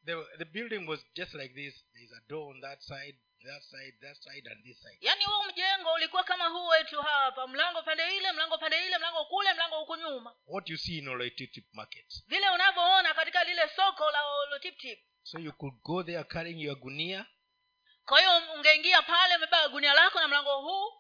The, 0.05 0.15
the 0.39 0.45
building 0.45 0.89
was 0.89 1.01
just 1.15 1.35
like 1.35 1.55
this. 1.55 1.85
There's 1.93 2.13
a 2.13 2.21
door 2.29 2.51
on 2.55 2.61
that 2.61 2.81
side 2.81 3.19
that 3.45 3.63
side 3.63 3.95
that 4.01 4.17
side 4.17 4.47
and 4.51 4.65
this 4.65 4.81
side. 4.83 4.99
Yaani 5.01 5.25
huu 5.25 5.43
mjengo 5.53 5.93
ulikuwa 5.93 6.25
kama 6.25 6.47
huu 6.49 6.67
wetu 6.67 7.03
hapa 7.03 7.47
mlango 7.47 7.83
pande 7.83 8.17
ile 8.17 8.33
mlango 8.33 8.59
pande 8.59 8.87
ile 8.87 8.99
mlango 8.99 9.25
kule 9.25 9.55
mlango 9.55 9.77
huku 9.79 9.97
nyuma. 9.97 10.35
What 10.47 10.69
you 10.71 10.77
see 10.79 10.99
in 10.99 11.09
Oloitip 11.09 11.65
market 11.73 12.23
vile 12.27 12.51
unavyoona 12.51 13.15
katika 13.15 13.45
lile 13.45 13.69
soko 13.77 14.11
la 14.11 14.25
olotiptip 14.27 14.99
so 15.23 15.39
you 15.39 15.53
could 15.53 15.75
go 15.83 16.03
there 16.03 16.25
carrying 16.25 16.61
your 16.63 16.77
gunia. 16.79 17.27
Kwa 18.07 18.19
hiyo 18.21 18.31
ungeingia 18.55 19.03
pale 19.03 19.37
umebeba 19.37 19.69
gunia 19.69 19.95
lako 19.95 20.21
na 20.21 20.29
mlango 20.29 20.61
huu. 20.61 20.93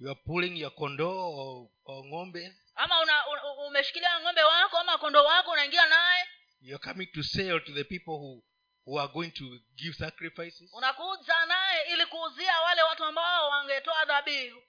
You 0.00 0.10
are 0.10 0.20
pulling 0.26 0.60
your 0.60 0.74
kondoo 0.74 1.30
or, 1.36 1.68
or 1.84 2.04
ng'ombe. 2.06 2.56
Ama 2.74 3.00
una, 3.00 3.22
umeshikilia 3.66 4.20
ng'ombe 4.20 4.42
wako 4.42 4.78
ama 4.78 4.98
kondoo 4.98 5.24
wako 5.24 5.50
unaingia 5.50 5.86
naye. 5.86 6.24
You're 6.60 6.84
coming 6.92 7.06
to 7.06 7.22
sell 7.22 7.60
to 7.64 7.72
the 7.72 7.84
people 7.84 8.10
who 8.12 8.42
who 8.86 9.00
are 9.00 9.12
going 9.12 9.30
to 9.30 9.44
give 9.76 9.94
sacrifices 9.96 10.72
unakuja 10.72 11.46
naye 11.46 11.92
ili 11.92 12.06
kuuzia 12.06 12.60
wale 12.60 12.82
watu 12.82 13.04
ambao 13.04 13.48
wangetoa 13.50 14.04
dhabihu 14.04 14.62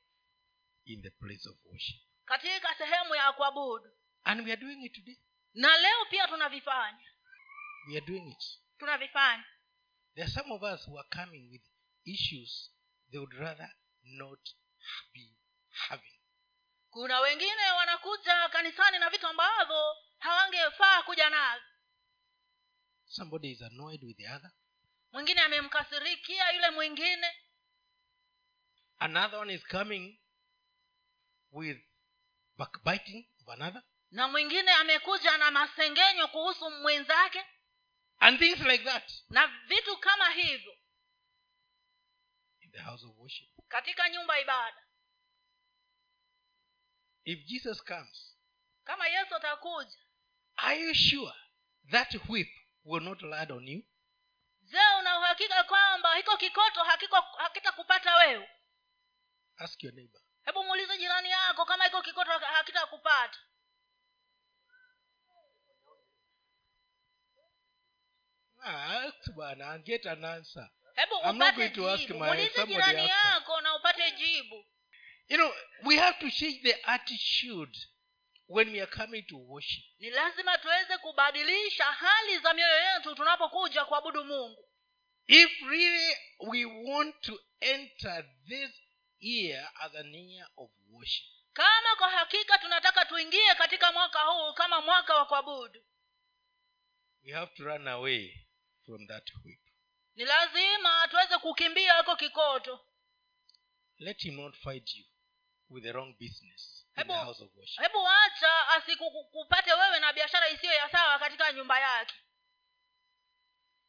in 0.85 1.01
the 1.01 1.09
place 1.09 1.49
of 1.49 1.55
worship. 1.65 2.01
katika 2.25 2.75
sehemu 2.75 3.15
ya 3.15 3.33
kuabudu. 3.33 3.91
And 4.23 4.41
we 4.45 4.51
are 4.51 4.61
doing 4.61 4.85
it 4.85 4.93
today. 4.95 5.17
Na 5.53 5.77
leo 5.77 6.05
pia 6.09 6.27
tunavifanya. 6.27 7.05
We 7.87 7.97
are 7.97 8.05
doing 8.05 8.31
it. 8.31 8.43
Tunavifanya. 8.77 9.45
There 10.15 10.23
are 10.25 10.33
some 10.33 10.53
of 10.53 10.61
us 10.63 10.87
who 10.87 10.99
are 10.99 11.07
coming 11.09 11.51
with 11.51 11.61
issues 12.05 12.71
they 13.11 13.19
would 13.19 13.33
rather 13.33 13.69
not 14.03 14.39
be 15.13 15.35
having. 15.69 16.19
Kuna 16.89 17.19
wengine 17.19 17.71
wanakuja 17.77 18.49
kanisani 18.49 18.99
na 18.99 19.09
vitu 19.09 19.27
ambavyo 19.27 19.95
hawangefaa 20.19 21.03
kuja 21.03 21.29
nazo 21.29 21.63
somebody 23.15 23.51
is 23.51 23.61
annoyed 23.61 24.03
with 24.03 24.17
the 24.17 24.27
other. 24.27 24.51
Mwingine 25.11 25.41
amemkasirikia 25.41 26.51
yule 26.51 26.69
mwingine. 26.69 27.27
Another 28.99 29.39
one 29.39 29.53
is 29.53 29.63
coming 29.67 30.19
with 31.51 31.77
backbiting 32.57 33.27
of 33.41 33.49
another. 33.49 33.83
Na 34.11 34.27
mwingine 34.27 34.71
amekuja 34.71 35.37
na 35.37 35.51
masengenyo 35.51 36.27
kuhusu 36.27 36.71
mwenzake. 36.71 37.45
And 38.19 38.39
things 38.39 38.59
like 38.59 38.83
that. 38.83 39.11
Na 39.29 39.47
vitu 39.67 39.97
kama 39.97 40.29
hivyo. 40.29 40.77
In 42.61 42.71
the 42.71 42.79
house 42.79 43.05
of 43.05 43.17
worship. 43.17 43.49
Katika 43.67 44.09
nyumba 44.09 44.39
ibada. 44.39 44.81
If 47.23 47.45
jesus 47.45 47.83
comes 47.83 48.37
kama 48.83 49.07
yesu 49.07 49.35
atakuja. 49.35 49.97
are 50.57 50.79
you 50.79 50.93
sure 50.93 51.33
that 51.91 52.29
whip 52.29 52.47
will 52.85 53.03
not 53.03 53.21
land 53.21 53.51
on 53.51 53.67
you. 53.67 53.83
Je 54.63 54.77
una 54.99 55.19
uhakika 55.19 55.63
kwamba 55.63 56.15
hiko 56.15 56.37
kikoto 56.37 56.83
hakitakupata 57.37 58.15
wewe. 58.15 58.49
Ask 59.57 59.83
your 59.83 59.93
neighbor. 59.93 60.21
Hebu 60.45 60.63
muulize 60.63 60.97
jirani 60.97 61.29
yako 61.29 61.65
kama 61.65 61.83
hiko 61.83 62.01
kikoto 62.01 62.31
hakitakupata. 62.31 63.39
Ask 68.63 69.31
bwana 69.35 69.71
and 69.73 69.85
get 69.85 70.05
an 70.05 70.23
answer. 70.25 70.67
Hebu 70.95 71.15
I'm 71.23 71.37
not 71.37 71.55
going 71.55 71.71
to 71.73 71.89
ask 71.89 72.09
my- 72.09 72.49
jirani 72.67 73.07
yako 73.09 73.61
na 73.61 73.75
upate 73.75 74.11
jibu. 74.11 74.65
You 75.27 75.37
know 75.37 75.51
we 75.83 75.97
have 75.97 76.19
to 76.19 76.29
change 76.31 76.61
the 76.63 76.73
attitude 76.89 77.77
when 78.47 78.71
we 78.71 78.79
are 78.81 78.91
coming 78.91 79.23
to 79.23 79.37
worship. 79.37 79.83
Ni 79.99 80.09
lazima 80.09 80.57
tuweze 80.57 80.97
kubadilisha 80.97 81.83
hali 81.85 82.39
za 82.39 82.53
mioyo 82.53 82.93
yetu 82.93 83.15
tunapokuja 83.15 83.85
kuabudu 83.85 84.25
mungu. 84.25 84.69
If 85.27 85.61
really 85.61 86.15
we 86.39 86.65
want 86.65 87.21
to 87.21 87.39
enter 87.59 88.25
this 88.47 88.71
year 89.19 89.71
as 89.79 89.95
an 89.95 90.15
year 90.15 90.47
of 90.57 90.71
worship. 90.89 91.25
Kama 91.53 91.95
kwa 91.97 92.09
hakika 92.09 92.57
tunataka 92.57 93.05
tuingie 93.05 93.55
katika 93.55 93.91
mwaka 93.91 94.19
huu 94.19 94.53
kama 94.53 94.81
mwaka 94.81 95.15
wa 95.15 95.25
kuabudu. 95.25 95.83
We 97.23 97.31
have 97.31 97.55
to 97.55 97.63
run 97.63 97.87
away 97.87 98.45
from 98.85 99.07
that 99.07 99.31
whip. 99.43 99.59
Ni 100.15 100.25
lazima 100.25 101.07
tuweze 101.07 101.37
kukimbia 101.37 101.97
ako 101.97 102.15
kikoto. 102.15 102.85
Let 103.97 104.21
him 104.21 104.35
not 104.35 104.55
fight 104.55 104.95
you 104.95 105.05
with 105.69 105.83
the 105.83 105.91
wrong 105.91 106.13
business. 106.19 106.84
in 106.84 106.84
Hebu- 107.81 108.03
wacha 108.03 108.67
asikupate 108.69 109.73
wewe 109.73 109.99
na 109.99 110.13
biashara 110.13 110.49
isiyo 110.49 110.73
ya 110.73 110.89
sawa 110.89 111.19
katika 111.19 111.51
nyumba 111.53 111.79
yake. 111.79 112.15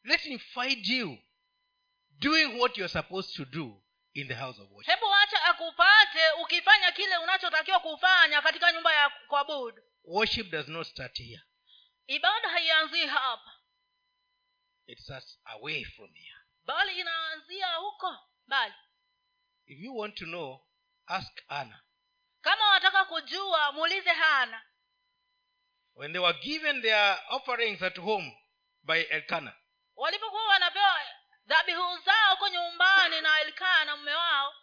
Let 0.03 0.21
him 0.21 0.39
find 0.39 0.87
you 0.87 1.17
doing 2.09 2.59
what 2.59 2.77
you're 2.77 2.93
supposed 2.93 3.35
to 3.35 3.45
do 3.45 3.83
in 4.13 4.27
the 4.27 4.33
house 4.35 4.61
of 4.61 4.71
worship. 4.71 4.93
Hebu 4.95 5.05
wacha 5.05 5.43
akupate 5.43 6.31
ukifanya 6.43 6.91
kile 6.91 7.17
unachotakiwa 7.17 7.79
kufanya 7.79 8.41
katika 8.41 8.71
nyumba 8.71 8.93
ya 8.93 9.09
kuabudu. 9.09 9.83
Worship 10.03 10.49
does 10.49 10.67
not 10.67 10.87
start 10.87 11.17
here. 11.17 11.41
Ibada 12.07 12.49
haianzii 12.49 13.05
hapa. 13.05 13.53
It 14.87 14.99
starts 14.99 15.39
away 15.45 15.83
from 15.85 16.13
here. 16.13 16.35
Bali 16.65 16.99
inaanzia 16.99 17.75
huko 17.75 18.17
bali 18.47 18.73
if 19.65 19.79
you 19.79 19.97
want 19.97 20.15
to 20.15 20.25
know 20.25 20.67
ask 21.05 21.43
anna 21.47 21.83
kama 22.47 22.69
wataka 22.69 23.05
kujua 23.05 23.71
muulize 23.71 24.09
hana. 24.13 24.61
When 25.95 26.11
they 26.13 26.21
were 26.21 26.39
given 26.39 26.81
their 26.81 27.19
offerings 27.29 27.81
at 27.81 27.97
home 27.97 28.37
by 28.83 29.01
elkana 29.01 29.53
walipokuwa 29.95 30.47
wanapewa 30.47 30.99
dhabihu 31.45 31.97
zao 31.97 32.31
huko 32.31 32.49
nyumbani 32.49 33.21
na 33.21 33.39
elkana 33.41 33.95
mume 33.97 34.13
wao 34.13 34.53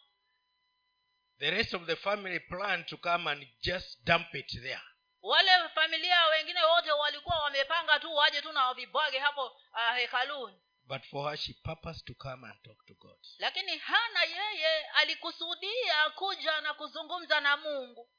the 1.38 1.50
rest 1.50 1.74
of 1.74 1.86
the 1.86 1.96
family 1.96 2.40
planned 2.40 2.86
to 2.86 2.96
come 2.96 3.30
and 3.30 3.46
just 3.60 4.04
dump 4.04 4.34
it 4.34 4.52
there. 4.62 4.80
wale 5.22 5.68
familia 5.74 6.26
wengine 6.26 6.62
wote 6.64 6.92
walikuwa 6.92 7.38
wamepanga 7.42 8.00
tu 8.00 8.14
waje 8.14 8.42
tu 8.42 8.52
na 8.52 8.66
wavibwage 8.66 9.18
hapo 9.18 9.46
uh, 9.46 9.94
hekaluni 9.96 10.62
but 10.86 11.02
for 11.10 11.28
her 11.30 11.36
she 11.36 11.54
purposed 11.54 12.04
to 12.06 12.14
come 12.14 12.44
and 12.46 12.62
talk 12.62 12.86
to 12.86 12.94
god. 12.94 13.18
Lakini 13.38 13.78
hana 13.78 14.22
yeye 14.24 14.86
alikusudia 14.94 16.10
kuja 16.14 16.60
na 16.60 16.74
kuzungumza 16.74 17.40
na 17.40 17.56
mungu. 17.56 18.10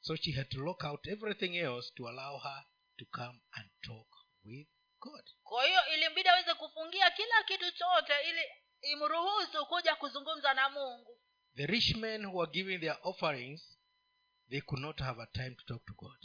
So 0.00 0.16
she 0.16 0.32
had 0.32 0.48
to 0.50 0.60
lock 0.60 0.84
out 0.84 1.06
everything 1.06 1.56
else 1.56 1.92
to 1.94 2.08
allow 2.08 2.38
her 2.38 2.64
to 2.98 3.04
come 3.04 3.40
and 3.52 3.70
talk 3.82 4.08
with 4.44 4.68
god. 5.00 5.24
Kwa 5.42 5.66
hiyo 5.66 5.80
ilimbidi 5.94 6.28
aweze 6.28 6.54
kufungia 6.54 7.10
kila 7.10 7.42
kitu 7.42 7.70
chote 7.70 8.12
ili 8.28 8.42
imruhusu 8.92 9.66
kuja 9.66 9.94
kuzungumza 9.96 10.54
na 10.54 10.68
mungu. 10.70 11.20
The 11.56 11.66
rich 11.66 11.96
men 11.96 12.26
who 12.26 12.38
were 12.38 12.52
giving 12.52 12.78
their 12.78 12.98
offerings 13.02 13.78
they 14.50 14.60
could 14.60 14.82
not 14.82 15.00
have 15.00 15.22
a 15.22 15.26
time 15.26 15.54
to 15.54 15.64
talk 15.64 15.84
to 15.86 15.92
god 15.94 16.18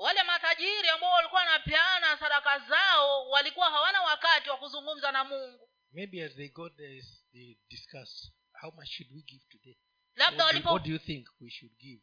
wale 0.00 0.22
matajiri 0.22 0.88
ambao 0.88 1.12
walikuwa 1.12 1.40
wanapeana 1.40 2.18
sadaka 2.18 2.58
zao 2.58 3.28
walikuwa 3.30 3.70
hawana 3.70 4.02
wakati 4.02 4.50
wa 4.50 4.56
kuzungumza 4.56 5.12
na 5.12 5.24
mungu. 5.24 5.68
Maybe 5.92 6.24
as 6.24 6.34
they 6.34 6.48
got 6.48 6.76
there 6.76 7.02
they 7.32 7.56
discussed 7.68 8.32
how 8.60 8.70
much 8.72 8.88
should 8.88 9.12
we 9.12 9.22
give 9.22 9.44
today? 9.50 9.78
Labda 10.16 10.44
what, 10.44 10.62
do, 10.62 10.70
what 10.70 10.82
do 10.84 10.90
you 10.90 10.98
think 10.98 11.28
we 11.40 11.50
should 11.50 11.72
give 11.78 12.00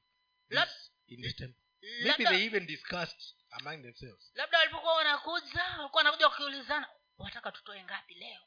this 0.49 0.91
in 1.07 1.21
this 1.21 1.35
temple? 1.35 1.61
maybe 2.03 2.23
they 2.25 2.45
even 2.45 2.65
discussed 2.65 3.35
among 3.59 3.81
themselves. 3.81 4.31
Labda 4.35 4.57
walipokuwa 4.57 4.93
wanakuja 4.95 5.63
walikuwa 5.77 5.99
wanakuja 6.03 6.27
wakiulizana 6.27 6.87
wataka 7.17 7.51
tutoe 7.51 7.83
ngapi 7.83 8.13
leo? 8.13 8.41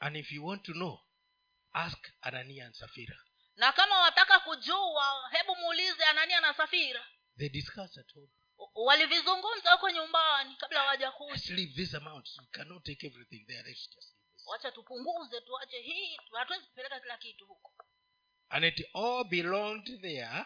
And 0.00 0.16
if 0.16 0.32
you 0.32 0.46
want 0.46 0.62
to 0.62 0.72
know 0.72 1.00
ask 1.72 1.98
anania 2.20 2.66
and 2.66 2.74
safira. 2.74 3.16
Na 3.56 3.72
kama 3.72 4.00
wataka 4.00 4.40
kujua 4.40 5.28
hebu 5.30 5.56
muulize 5.56 6.04
anania 6.04 6.40
na 6.40 6.54
safira 6.54 7.06
they 7.40 7.48
discussed 7.48 7.98
at 7.98 8.14
home. 8.14 8.28
Walivizungumza 8.74 9.72
huko 9.72 9.90
nyumbani 9.90 10.56
kabla 10.56 10.82
waja 10.86 11.12
let's 11.30 11.50
leave 11.50 11.72
this 11.74 11.94
amount 11.94 12.28
we 12.38 12.46
cannot 12.50 12.84
take 12.84 13.06
everything 13.06 13.44
there. 13.46 13.62
Let's 13.62 13.90
just 13.90 14.12
leave 14.12 14.32
this. 14.36 14.46
wacha 14.46 14.72
tupunguze 14.72 15.40
tuache 15.40 15.80
hii 15.80 16.16
hatuwezi 16.32 16.66
kupeleka 16.66 17.00
kila 17.00 17.18
kitu 17.18 17.46
huko. 17.46 17.74
And 18.48 18.64
it 18.64 18.86
all 18.94 19.24
belonged 19.24 20.00
there. 20.00 20.44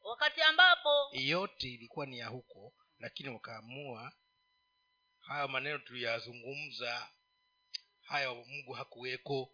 Wakati 0.00 0.42
ambapo 0.42 1.10
yote 1.12 1.68
ilikuwa 1.68 2.06
ni 2.06 2.18
ya 2.18 2.28
huko 2.28 2.74
lakini 2.98 3.28
wakaamua 3.28 4.12
hayo 5.20 5.48
maneno 5.48 5.78
tuliyazungumza 5.78 7.10
hayo 8.00 8.34
mungu 8.34 8.72
hakuweko. 8.72 9.50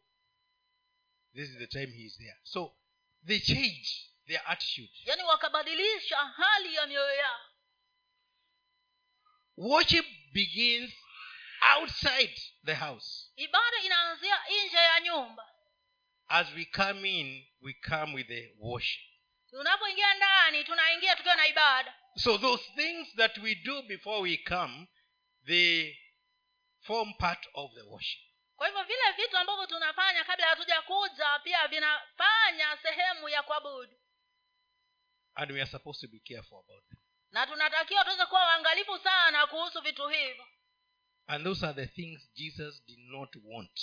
This 1.34 1.50
is 1.50 1.58
the 1.58 1.66
time 1.66 1.86
he 1.86 2.02
is 2.02 2.18
there. 2.18 2.40
So 2.42 2.76
they 3.26 3.40
change 3.40 4.10
their 4.30 4.42
attitude. 4.46 4.90
Yani 5.04 5.22
wakabadilisha 5.22 6.16
hali 6.16 6.74
ya 6.74 6.86
mioyo 6.86 7.14
yao. 7.14 7.40
Worship 9.56 10.06
begins 10.32 10.92
outside 11.76 12.34
the 12.64 12.74
house. 12.74 13.32
Ibada 13.36 13.82
inaanzia 13.84 14.38
nje 14.66 14.76
ya 14.76 15.00
nyumba. 15.00 15.46
As 16.28 16.46
we 16.56 16.64
come 16.64 17.20
in 17.20 17.46
we 17.60 17.72
come 17.74 18.14
with 18.14 18.26
the 18.28 18.54
worship. 18.58 19.02
Tunapoingia 19.50 20.14
ndani 20.14 20.64
tunaingia 20.64 21.16
tukiwa 21.16 21.36
na 21.36 21.46
ibada. 21.46 21.94
So 22.16 22.38
those 22.38 22.64
things 22.76 23.16
that 23.16 23.38
we 23.38 23.54
do 23.54 23.82
before 23.82 24.20
we 24.20 24.36
come 24.36 24.88
they 25.46 25.96
form 26.80 27.14
part 27.14 27.48
of 27.54 27.74
the 27.74 27.82
worship. 27.82 28.20
Kwa 28.56 28.66
hivyo 28.66 28.82
vile 28.84 29.12
vitu 29.16 29.38
ambavyo 29.38 29.66
tunafanya 29.66 30.24
kabla 30.24 30.46
hatuja 30.46 30.82
kuja 30.82 31.38
pia 31.44 31.68
vinafanya 31.68 32.78
sehemu 32.82 33.28
ya 33.28 33.42
kuabudu 33.42 33.99
and 35.34 35.50
we 35.50 35.60
are 35.60 35.70
supposed 35.70 36.00
to 36.00 36.08
be 36.08 36.18
careful 36.20 36.58
about 36.58 36.88
them 36.88 36.98
na 37.32 37.46
tunatakiwa 37.46 38.04
tuweze 38.04 38.26
kuwa 38.26 38.40
waangalifu 38.44 38.98
sana 38.98 39.46
kuhusu 39.46 39.80
vitu 39.80 40.08
hivyo. 40.08 40.46
And 41.26 41.44
those 41.44 41.66
are 41.66 41.74
the 41.74 41.86
things 41.86 42.32
jesus 42.34 42.84
did 42.86 42.98
not 42.98 43.36
want 43.44 43.80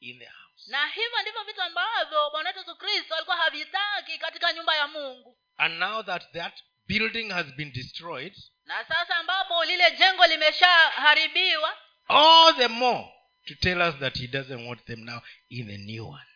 in 0.00 0.18
the 0.18 0.24
house. 0.26 0.70
Na 0.70 0.86
hivyo 0.86 1.22
ndivyo 1.22 1.44
vitu 1.44 1.62
ambavyo 1.62 2.30
bwana 2.30 2.48
wetu 2.48 2.58
yesu 2.58 2.76
kristo 2.76 3.14
alikuwa 3.14 3.36
havitaki 3.36 4.18
katika 4.18 4.52
nyumba 4.52 4.76
ya 4.76 4.86
mungu. 4.88 5.38
And 5.56 5.78
now 5.78 6.02
that 6.02 6.32
that 6.32 6.62
building 6.86 7.30
has 7.30 7.46
been 7.46 7.72
destroyed 7.72 8.34
na 8.64 8.84
sasa 8.84 9.16
ambapo 9.16 9.64
lile 9.64 9.90
jengo 9.90 10.26
limeshaharibiwa 10.26 11.76
all 12.08 12.56
the 12.56 12.68
more 12.68 13.08
to 13.46 13.54
tell 13.54 13.82
us 13.82 13.94
that 14.00 14.18
he 14.18 14.26
doesn't 14.26 14.66
want 14.68 14.84
them 14.84 15.04
now 15.04 15.20
in 15.48 15.66
the 15.66 15.78
new 15.78 16.08
one 16.08 16.26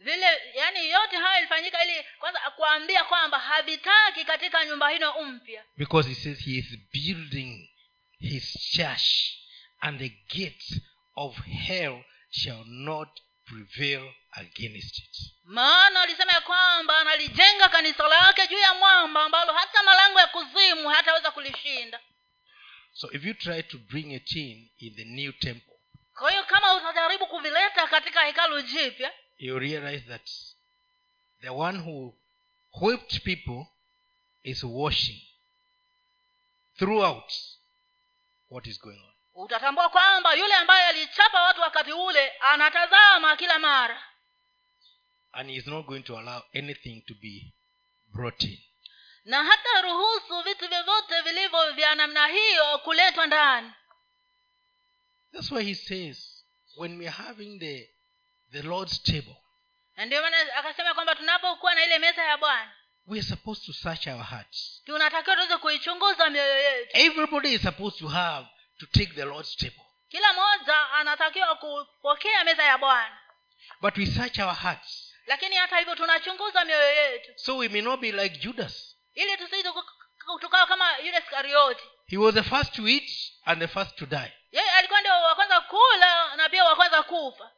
vile 0.00 0.42
yani 0.54 0.90
yote 0.90 1.16
hayo 1.16 1.38
ilifanyika 1.38 1.84
ili 1.84 2.04
kwanza 2.18 2.40
kuambia 2.40 3.04
kwamba 3.04 3.38
havitaki 3.38 4.24
katika 4.24 4.64
nyumba 4.64 4.88
hino 4.90 5.22
mpya. 5.24 5.64
Because 5.76 6.08
he 6.08 6.14
says 6.14 6.38
he 6.44 6.50
is 6.50 6.78
building 6.92 7.70
his 8.20 8.70
church 8.72 9.32
and 9.80 9.98
the 10.00 10.08
gates 10.08 10.80
of 11.16 11.36
hell 11.66 12.04
shall 12.30 12.64
not 12.66 13.08
prevail 13.44 14.12
against 14.32 14.98
it. 14.98 15.16
Maana 15.44 16.00
alisema 16.00 16.32
ya 16.32 16.40
kwamba 16.40 16.98
analijenga 16.98 17.68
kanisa 17.68 18.08
lake 18.08 18.46
juu 18.48 18.58
ya 18.58 18.74
mwamba 18.74 19.22
ambalo 19.24 19.52
hata 19.52 19.82
malango 19.82 20.20
ya 20.20 20.26
kuzimu 20.26 20.88
hataweza 20.88 21.30
kulishinda. 21.30 22.00
So 22.92 23.10
if 23.12 23.24
you 23.24 23.34
try 23.34 23.62
to 23.62 23.78
bring 23.78 24.12
it 24.12 24.32
in 24.36 24.70
in 24.78 24.96
the 24.96 25.04
new 25.04 25.32
temple 25.32 25.74
kwa 26.18 26.30
hiyo 26.30 26.44
kama 26.44 26.74
utajaribu 26.74 27.26
kuvileta 27.26 27.86
katika 27.86 28.24
hekalu 28.24 28.62
jipya 28.62 29.12
you 29.40 29.58
realize 29.58 30.04
that 30.08 30.30
the 31.42 31.48
one 31.50 31.78
who 31.78 32.14
whipped 32.80 33.24
people 33.24 33.66
is 34.44 34.62
washing 34.64 35.20
throughout 36.78 37.32
what 38.48 38.66
is 38.66 38.78
going 38.80 38.98
on. 38.98 39.44
Utatambua 39.44 39.88
kwamba 39.88 40.34
yule 40.34 40.54
ambaye 40.54 40.86
alichapa 40.86 41.42
watu 41.42 41.60
wakati 41.60 41.92
ule 41.92 42.28
anatazama 42.30 43.36
kila 43.36 43.58
mara. 43.58 44.02
And 45.32 45.50
he 45.50 45.56
is 45.56 45.66
not 45.66 45.86
going 45.86 46.02
to 46.02 46.18
allow 46.18 46.42
anything 46.54 47.00
to 47.06 47.14
be 47.14 47.52
brought 48.06 48.42
in. 48.44 48.58
Na 49.24 49.44
hata 49.44 49.82
ruhusu 49.82 50.42
vitu 50.42 50.68
vyovyote 50.68 51.20
vilivyo 51.22 51.72
vya 51.72 51.94
namna 51.94 52.26
hiyo 52.26 52.78
kuletwa 52.78 53.26
ndani. 53.26 53.72
That's 55.32 55.50
why 55.52 55.64
he 55.64 55.74
says 55.74 56.44
when 56.76 56.98
we 56.98 57.08
are 57.08 57.16
having 57.16 57.58
the 57.58 57.90
the 58.52 58.62
lord's 58.62 59.02
table. 59.02 59.36
Na 59.96 60.06
ndio 60.06 60.22
maana 60.22 60.36
akasema 60.54 60.94
kwamba 60.94 61.14
tunapokuwa 61.14 61.74
na 61.74 61.84
ile 61.84 61.98
meza 61.98 62.22
ya 62.22 62.36
bwana 62.38 62.72
we 63.06 63.18
are 63.18 63.26
supposed 63.26 63.64
to 63.66 63.72
search 63.72 64.06
our 64.06 64.22
hearts. 64.22 64.82
tunatakiwa 64.84 65.36
tuweze 65.36 65.56
kuichunguza 65.56 66.30
mioyo 66.30 66.58
yetu. 66.58 66.90
Everybody 66.96 67.52
is 67.54 67.62
supposed 67.62 67.98
to 67.98 68.08
have 68.08 68.46
to 68.78 68.86
take 68.86 69.12
the 69.14 69.24
lord's 69.24 69.56
table. 69.56 69.84
Kila 70.08 70.32
mmoja 70.32 70.90
anatakiwa 70.90 71.54
kupokea 71.56 72.44
meza 72.44 72.62
ya 72.64 72.78
bwana. 72.78 73.18
But 73.80 73.96
we 73.98 74.06
search 74.06 74.38
our 74.38 74.54
hearts. 74.54 75.14
Lakini 75.26 75.56
hata 75.56 75.78
hivyo 75.78 75.94
tunachunguza 75.94 76.64
mioyo 76.64 76.94
yetu. 76.94 77.32
So 77.36 77.56
we 77.56 77.68
may 77.68 77.80
not 77.80 78.00
be 78.00 78.12
like 78.12 78.38
judas. 78.38 78.96
Ili 79.14 79.36
tusije 79.36 79.72
tukawa 80.40 80.66
kama 80.66 80.98
yule 80.98 81.18
iskarioti. 81.18 81.84
He 82.06 82.16
was 82.16 82.34
the 82.34 82.42
first 82.42 82.74
to 82.74 82.88
eat 82.88 83.10
and 83.44 83.60
the 83.60 83.68
first 83.68 83.96
to 83.96 84.06
die. 84.06 84.32
Yeye 84.52 84.70
alikuwa 84.70 85.00
ndio 85.00 85.12
wa 85.12 85.34
kwanza 85.34 85.60
kula 85.60 86.36
na 86.36 86.48
pia 86.48 86.64
wa 86.64 86.76
kwanza 86.76 87.02
kufa 87.02 87.50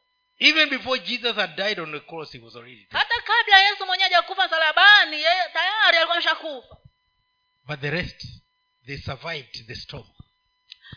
even 0.43 0.69
before 0.69 0.97
jesus 0.99 1.35
had 1.35 1.55
died 1.55 1.79
on 1.79 1.91
the 1.91 1.99
cross 1.99 2.31
he 2.31 2.39
was 2.39 2.55
already 2.55 2.75
dead. 2.75 2.91
Hata 2.91 3.21
kabla 3.21 3.59
yesu 3.59 3.85
mwenyewe 3.85 4.09
hajakufa 4.09 4.47
msalabani 4.47 5.15
yeye 5.15 5.49
tayari 5.53 5.97
alikuwa 5.97 6.15
ameshakufa. 6.15 6.77
But 7.65 7.79
the 7.79 7.89
rest 7.89 8.25
they 8.85 8.97
survived 8.97 9.67
the 9.67 9.75
storm. 9.75 10.07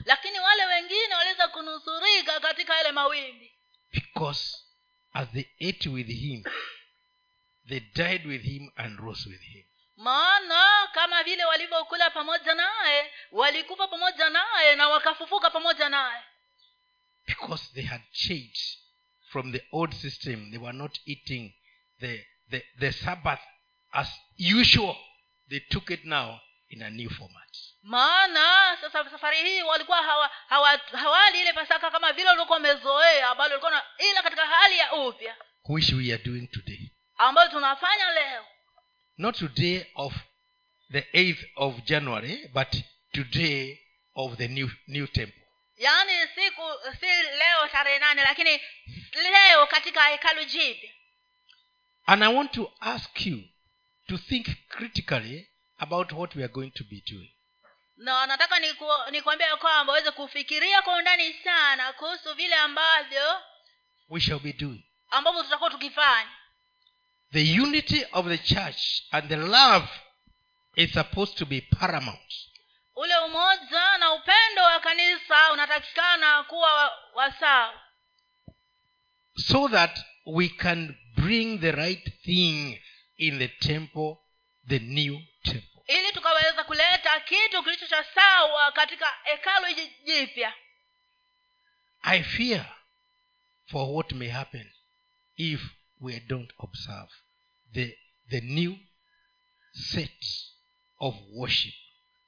Lakini 0.05 0.39
wale 0.41 0.65
wengine 0.67 1.15
waliweza 1.15 1.49
kunusurika 1.49 2.41
katika 2.41 2.77
yale 2.77 2.93
mawimbi. 2.93 3.53
Because 3.93 4.57
as 5.13 5.29
they 5.33 5.45
ate 5.69 5.89
with 5.89 6.09
him 6.09 6.45
they 7.69 7.81
died 7.81 8.27
with 8.27 8.43
him 8.43 8.73
and 8.77 9.01
rose 9.01 9.29
with 9.29 9.41
him. 9.41 9.65
Maana 9.97 10.89
kama 10.93 11.23
vile 11.23 11.45
walivyokula 11.45 12.11
pamoja 12.11 12.55
naye 12.55 13.13
walikufa 13.33 13.89
pamoja 13.89 14.31
naye 14.31 14.77
na 14.77 14.89
wakafufuka 14.89 15.51
pamoja 15.51 15.89
naye. 15.89 16.23
Because 17.27 17.73
they 17.75 17.85
had 17.85 18.03
changed 18.13 18.79
from 19.33 19.53
the 19.53 19.63
old 19.73 19.93
system 19.95 20.51
they 20.51 20.59
were 20.59 20.73
not 20.79 20.99
eating 21.07 21.53
the, 22.01 22.21
the, 22.51 22.63
the 22.81 22.93
sabbath 22.93 23.41
as 23.93 24.09
usual. 24.37 24.97
They 25.49 25.61
took 25.71 25.91
it 25.91 26.05
now 26.05 26.41
in 26.71 26.83
a 26.83 26.91
new 26.91 27.09
format. 27.09 27.49
Maana 27.83 28.77
sasa 28.81 29.11
safari 29.11 29.37
hii 29.37 29.63
walikuwa 29.63 30.03
hawa, 30.03 30.31
hawa, 30.49 30.81
hawali 30.93 31.41
ile 31.41 31.53
pasaka 31.53 31.91
kama 31.91 32.13
vile 32.13 32.29
walikuwa 32.29 32.57
wamezoea 32.57 33.29
ambalo 33.31 33.51
walikuwa 33.51 33.85
ila 34.11 34.23
katika 34.23 34.47
hali 34.47 34.79
ya 34.79 34.93
upya. 34.93 35.37
Which 35.69 35.93
we 35.93 36.13
are 36.15 36.23
doing 36.25 36.47
today. 36.47 36.91
Ambayo 37.17 37.49
tunafanya 37.51 38.11
leo. 38.11 38.45
Not 39.19 39.39
today 39.39 39.85
of 39.95 40.15
the 40.93 41.01
8th 41.01 41.45
of 41.57 41.83
january 41.85 42.49
but 42.55 42.69
today 43.13 43.79
of 44.15 44.37
the 44.37 44.49
new, 44.49 44.69
new 44.87 45.07
temple 45.07 45.46
yaani 45.77 46.13
siku 46.35 46.63
si 47.01 47.07
leo 47.23 47.69
tarehe 47.73 47.99
nane 47.99 48.23
lakini 48.23 48.61
leo 49.13 49.67
katika 49.67 50.05
hekalu 50.09 50.45
jipya. 50.45 50.91
And 52.07 52.23
i 52.23 52.35
want 52.35 52.53
to 52.53 52.73
ask 52.81 53.27
you 53.27 53.43
to 54.09 54.19
think 54.19 54.47
critically 54.69 55.51
about 55.79 56.13
what 56.13 56.35
we 56.37 56.45
are 56.45 56.53
going 56.53 56.71
to 56.71 56.85
be 56.85 57.03
doing. 57.11 57.33
Na 57.97 58.27
nataka 58.27 58.59
niku- 58.61 59.11
nikwambia 59.11 59.57
kwamba 59.57 59.93
uweze 59.93 60.11
kufikiria 60.11 60.83
kwa 60.83 60.95
undani 60.97 61.35
sana 61.45 61.93
kuhusu 61.93 62.35
vile 62.35 62.55
ambavyo 62.55 63.43
we 64.09 64.21
shall 64.21 64.41
be 64.41 64.53
doing. 64.53 64.85
ambavyo 65.11 65.43
tutakuwa 65.43 65.71
tukifanya. 65.71 66.31
The 67.33 67.61
unity 67.61 68.07
of 68.13 68.27
the 68.29 68.39
church 68.39 69.03
and 69.11 69.29
the 69.29 69.37
love 69.37 69.89
is 70.77 70.93
supposed 70.93 71.37
to 71.39 71.45
be 71.47 71.61
paramount 71.61 72.35
ule 72.97 73.17
umoja 73.19 73.99
na 73.99 74.13
upendo 74.13 74.63
wa 74.63 74.81
kanisa 74.81 75.53
unatakikana 75.53 76.43
kuwa 76.45 76.75
wa- 76.75 76.99
wa 77.15 77.75
so 79.37 79.69
that 79.69 80.01
we 80.27 80.49
can 80.49 80.97
bring 81.15 81.59
the 81.61 81.73
right 81.73 82.23
thing 82.23 82.83
in 83.17 83.39
the 83.39 83.49
temple 83.49 84.17
the 84.69 84.79
new 84.79 85.21
temple. 85.43 85.83
Ili 85.87 86.13
tukaweza 86.13 86.65
kuleta 86.65 87.21
kitu 87.21 87.63
kilicho 87.63 87.87
cha 87.87 88.05
sawa 88.05 88.73
katika 88.73 89.07
hekalo 89.25 89.73
ji- 89.73 89.93
jipya. 90.05 90.55
I 92.03 92.23
fear 92.23 92.77
for 93.67 93.89
what 93.97 94.13
may 94.13 94.29
happen 94.29 94.73
if 95.37 95.61
we 96.01 96.21
don't 96.21 96.53
observe 96.59 97.13
the, 97.73 97.99
the 98.31 98.41
new 98.41 98.77
set 99.73 100.25
of 100.99 101.15
worship 101.33 101.75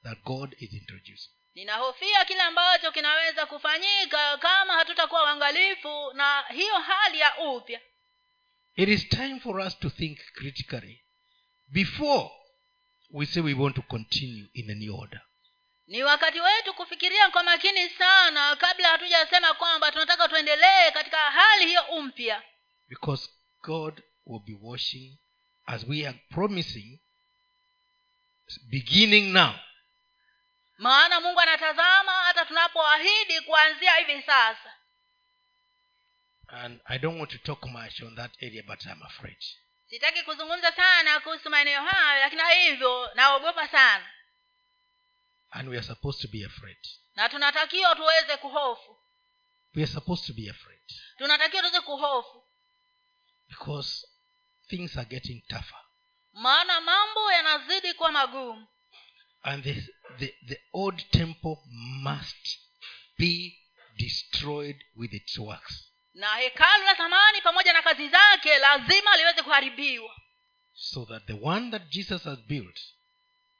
that 0.09 0.23
god 0.23 0.55
is 0.59 0.73
introducing. 0.73 1.31
Ninahofia 1.55 2.25
kile 2.25 2.41
ambacho 2.41 2.91
kinaweza 2.91 3.45
kufanyika 3.45 4.37
kama 4.37 4.73
hatutakuwa 4.73 5.23
uangalifu 5.23 6.13
na 6.13 6.43
hiyo 6.53 6.75
hali 6.79 7.19
ya 7.19 7.37
upya. 7.37 7.81
It 8.75 8.89
is 8.89 9.09
time 9.09 9.39
for 9.39 9.59
us 9.59 9.79
to 9.79 9.89
think 9.89 10.19
critically 10.33 11.03
before 11.67 12.29
we 13.11 13.25
say 13.25 13.41
we 13.43 13.53
want 13.53 13.75
to 13.75 13.81
continue 13.81 14.49
in 14.53 14.69
a 14.71 14.75
new 14.75 14.99
order. 14.99 15.21
Ni 15.87 16.03
wakati 16.03 16.39
wetu 16.39 16.73
kufikiria 16.73 17.29
kwa 17.29 17.43
makini 17.43 17.89
sana 17.89 18.55
kabla 18.55 18.87
hatujasema 18.87 19.53
kwamba 19.53 19.91
tunataka 19.91 20.27
tuendelee 20.27 20.91
katika 20.91 21.17
hali 21.17 21.65
hiyo 21.67 22.01
mpya. 22.01 22.43
Because 22.89 23.29
god 23.63 24.01
will 24.25 24.41
be 24.45 24.57
washing 24.61 25.17
as 25.65 25.83
we 25.87 26.07
are 26.07 26.17
promising 26.29 26.99
beginning 28.69 29.31
now 29.33 29.53
maana 30.79 31.19
mungu 31.19 31.39
anatazama 31.39 32.11
hata 32.11 32.45
tunapoahidi 32.45 33.41
kuanzia 33.41 33.95
hivi 33.95 34.21
sasa. 34.21 34.73
And 36.47 36.81
i 36.85 36.99
don't 36.99 37.19
want 37.19 37.31
to 37.31 37.37
talk 37.37 37.63
much 37.65 38.01
on 38.01 38.15
that 38.15 38.43
area 38.43 38.63
but 38.63 38.85
i'm 38.85 39.03
afraid. 39.03 39.37
Sitaki 39.89 40.23
kuzungumza 40.23 40.71
sana 40.71 41.19
kuhusu 41.19 41.49
maeneo 41.49 41.81
hayo 41.81 42.19
lakini 42.21 42.41
hivyo 42.63 43.11
naogopa 43.15 43.67
sana. 43.67 44.09
And 45.51 45.69
we 45.69 45.77
are 45.77 45.87
supposed 45.87 46.21
to 46.21 46.27
be 46.27 46.45
afraid. 46.45 46.77
Na 47.15 47.29
tunatakiwa 47.29 47.95
tuweze 47.95 48.37
kuhofu. 48.37 48.97
We 49.75 49.83
are 49.83 49.91
supposed 49.91 50.25
to 50.27 50.33
be 50.33 50.49
afraid. 50.49 50.81
Tunatakiwa 51.17 51.61
tuweze 51.61 51.81
kuhofu. 51.81 52.43
Because 53.49 54.07
things 54.67 54.97
are 54.97 55.05
getting 55.09 55.41
tougher. 55.47 55.81
Maana 56.33 56.81
mambo 56.81 57.31
yanazidi 57.31 57.93
kuwa 57.93 58.11
magumu 58.11 58.67
and 59.43 59.63
the, 59.63 59.73
the, 60.19 60.33
the 60.47 60.57
old 60.73 61.09
temple 61.11 61.57
must 62.03 62.59
be 63.17 63.57
destroyed 63.97 64.77
with 64.95 65.13
its 65.13 65.37
works. 65.39 65.85
Na 66.13 66.35
hekalu 66.37 66.83
la 66.85 66.93
zamani 66.95 67.41
pamoja 67.41 67.73
na 67.73 67.81
kazi 67.81 68.09
zake 68.09 68.57
lazima 68.57 69.17
liweze 69.17 69.41
kuharibiwa. 69.43 70.15
So 70.73 71.05
that 71.05 71.25
the 71.25 71.33
one 71.41 71.71
that 71.71 71.89
jesus 71.89 72.23
has 72.23 72.39
built 72.39 72.79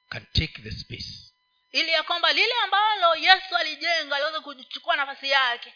can 0.09 0.25
take 0.33 0.61
the 0.61 0.71
space. 0.71 1.33
Ili 1.71 1.91
ya 1.91 2.03
kwamba 2.03 2.33
lile 2.33 2.53
ambalo 2.63 3.15
yesu 3.15 3.55
alijenga 3.55 4.17
liweze 4.19 4.39
kuchukua 4.39 4.95
nafasi 4.95 5.29
yake. 5.29 5.73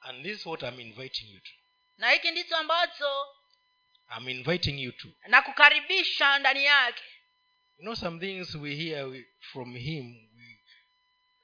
And 0.00 0.24
this 0.24 0.40
is 0.40 0.46
what 0.46 0.62
i'm 0.62 0.80
inviting 0.80 1.30
you 1.34 1.40
to. 1.40 1.50
Na 1.98 2.10
hiki 2.10 2.30
ndicho 2.30 2.56
ambacho 2.56 3.26
i'm 4.18 4.28
inviting 4.28 4.82
you 4.82 4.92
to 4.92 5.08
na 5.28 5.42
kukaribisha 5.42 6.38
ndani 6.38 6.64
yake 6.64 7.02
you 7.80 7.84
know 7.86 7.94
some 7.94 8.20
things 8.20 8.54
we 8.54 8.74
hear 8.76 9.06
we- 9.08 9.26
from 9.52 9.74
him 9.76 10.28
we, 10.36 10.58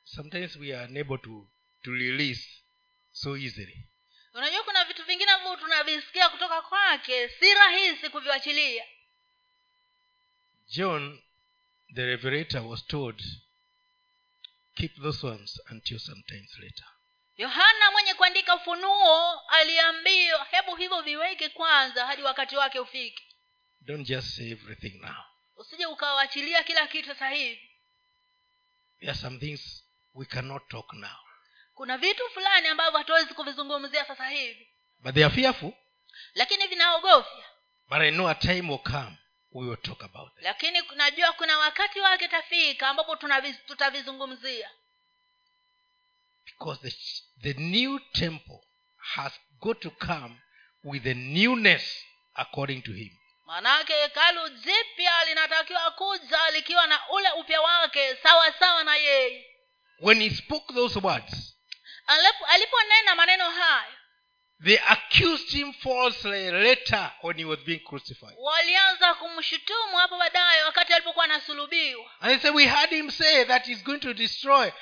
sometimes 0.05 0.57
we 0.57 0.75
are 0.75 0.85
unable 0.85 1.19
to, 1.19 1.49
to 1.83 1.91
release 1.91 2.47
so 3.13 3.37
easily. 3.37 3.87
Unajua 4.35 4.63
kuna 4.65 4.85
vitu 4.85 5.05
vingine 5.05 5.31
ambavyo 5.31 5.57
tunavisikia 5.57 6.29
kutoka 6.29 6.63
kwake 6.63 7.29
si 7.29 7.55
rahisi 7.55 8.09
kuviachilia. 8.11 8.85
John 10.69 11.23
the 11.95 12.07
revelator 12.07 12.61
was 12.63 12.87
told 12.87 13.23
keep 14.75 14.95
those 15.03 15.27
ones 15.27 15.61
until 15.71 15.99
sometimes 15.99 16.59
later. 16.59 16.87
Yohana 17.39 17.91
mwenye 17.93 18.15
kuandika 18.15 18.55
ufunuo 18.55 19.41
aliambiwa 19.49 20.45
hebu 20.51 20.77
hivyo 20.77 21.03
viweke 21.03 21.49
kwanza 21.49 22.07
hadi 22.07 22.23
wakati 22.23 22.57
wake 22.57 22.79
ufike. 22.81 23.23
Don't 23.81 24.07
just 24.09 24.29
say 24.37 24.51
everything 24.51 24.99
now 25.01 25.25
usije 25.57 25.87
ukawachilia 25.87 26.63
kila 26.63 26.87
kitu 26.87 27.09
sasa 27.09 27.29
hivi 27.29 27.71
there 29.01 29.11
are 29.11 29.19
some 29.21 29.39
things 29.39 29.85
we 30.15 30.25
cannot 30.27 30.69
talk 30.69 30.93
now. 30.93 31.19
Kuna 31.75 31.99
vitu 31.99 32.23
fulani 32.35 32.69
ambavyo 32.69 32.99
hatuwezi 32.99 33.35
kuvizungumzia 33.35 34.05
sasa 34.05 34.29
hivi. 34.29 34.69
But 34.99 35.15
they 35.15 35.25
are 35.25 35.35
fearful. 35.35 35.73
Lakini 36.35 36.67
vinaogofya. 36.67 37.45
But 37.89 37.99
i 38.01 38.11
know 38.11 38.29
a 38.29 38.35
time 38.35 38.69
will 38.69 38.83
come 38.83 39.19
we 39.53 39.67
will 39.67 39.77
talk 39.77 40.03
about 40.03 40.35
them. 40.35 40.45
Lakini 40.45 40.83
najua 40.97 41.33
kuna 41.33 41.59
wakati 41.59 42.01
wake 42.01 42.29
tafika 42.29 42.89
ambapo 42.89 43.17
tutavizungumzia. 43.67 44.71
Because 46.45 46.91
the, 46.91 46.97
the 47.43 47.61
new 47.61 47.99
temple 47.99 48.61
has 48.97 49.33
got 49.61 49.81
to 49.81 49.91
come 49.91 50.41
with 50.85 51.03
the 51.03 51.15
newness 51.15 52.05
according 52.35 52.83
to 52.83 52.93
him 52.93 53.17
maanake 53.47 53.93
hekalu 53.93 54.49
jipya 54.49 55.25
linatakiwa 55.25 55.91
kuja 55.91 56.51
likiwa 56.53 56.87
na 56.87 57.09
ule 57.11 57.31
upya 57.31 57.61
wake 57.61 58.17
sawa 58.23 58.53
sawa 58.53 58.85
na 58.85 58.97
yeye. 58.97 59.47
When 60.01 60.21
he 60.23 60.31
spoke 60.31 60.75
those 60.75 60.99
words 60.99 61.57
aliponena 62.49 63.15
maneno 63.15 63.51
haya 63.51 63.93
they 64.65 64.79
accused 64.89 65.51
him 65.51 65.73
falsely. 65.73 66.51
Later 66.51 67.13
when 67.23 67.37
he 67.37 67.45
was 67.45 67.59
being 67.61 67.81
crucified. 67.81 68.35
walianza 68.39 69.15
kumshutumu 69.15 69.97
hapo 69.97 70.19
baadaye 70.19 70.63
wakati 70.63 70.93
alipokuwa 70.93 71.25
anasulubiwa. 71.25 72.11
And 72.21 72.31
they 72.33 72.39
said 72.39 72.55
we 72.55 72.67
heard 72.67 72.91
him 72.91 73.11
say 73.11 73.45
that 73.45 73.67
he's 73.67 73.85
going 73.85 74.01
to 74.01 74.15
destroy 74.15 74.73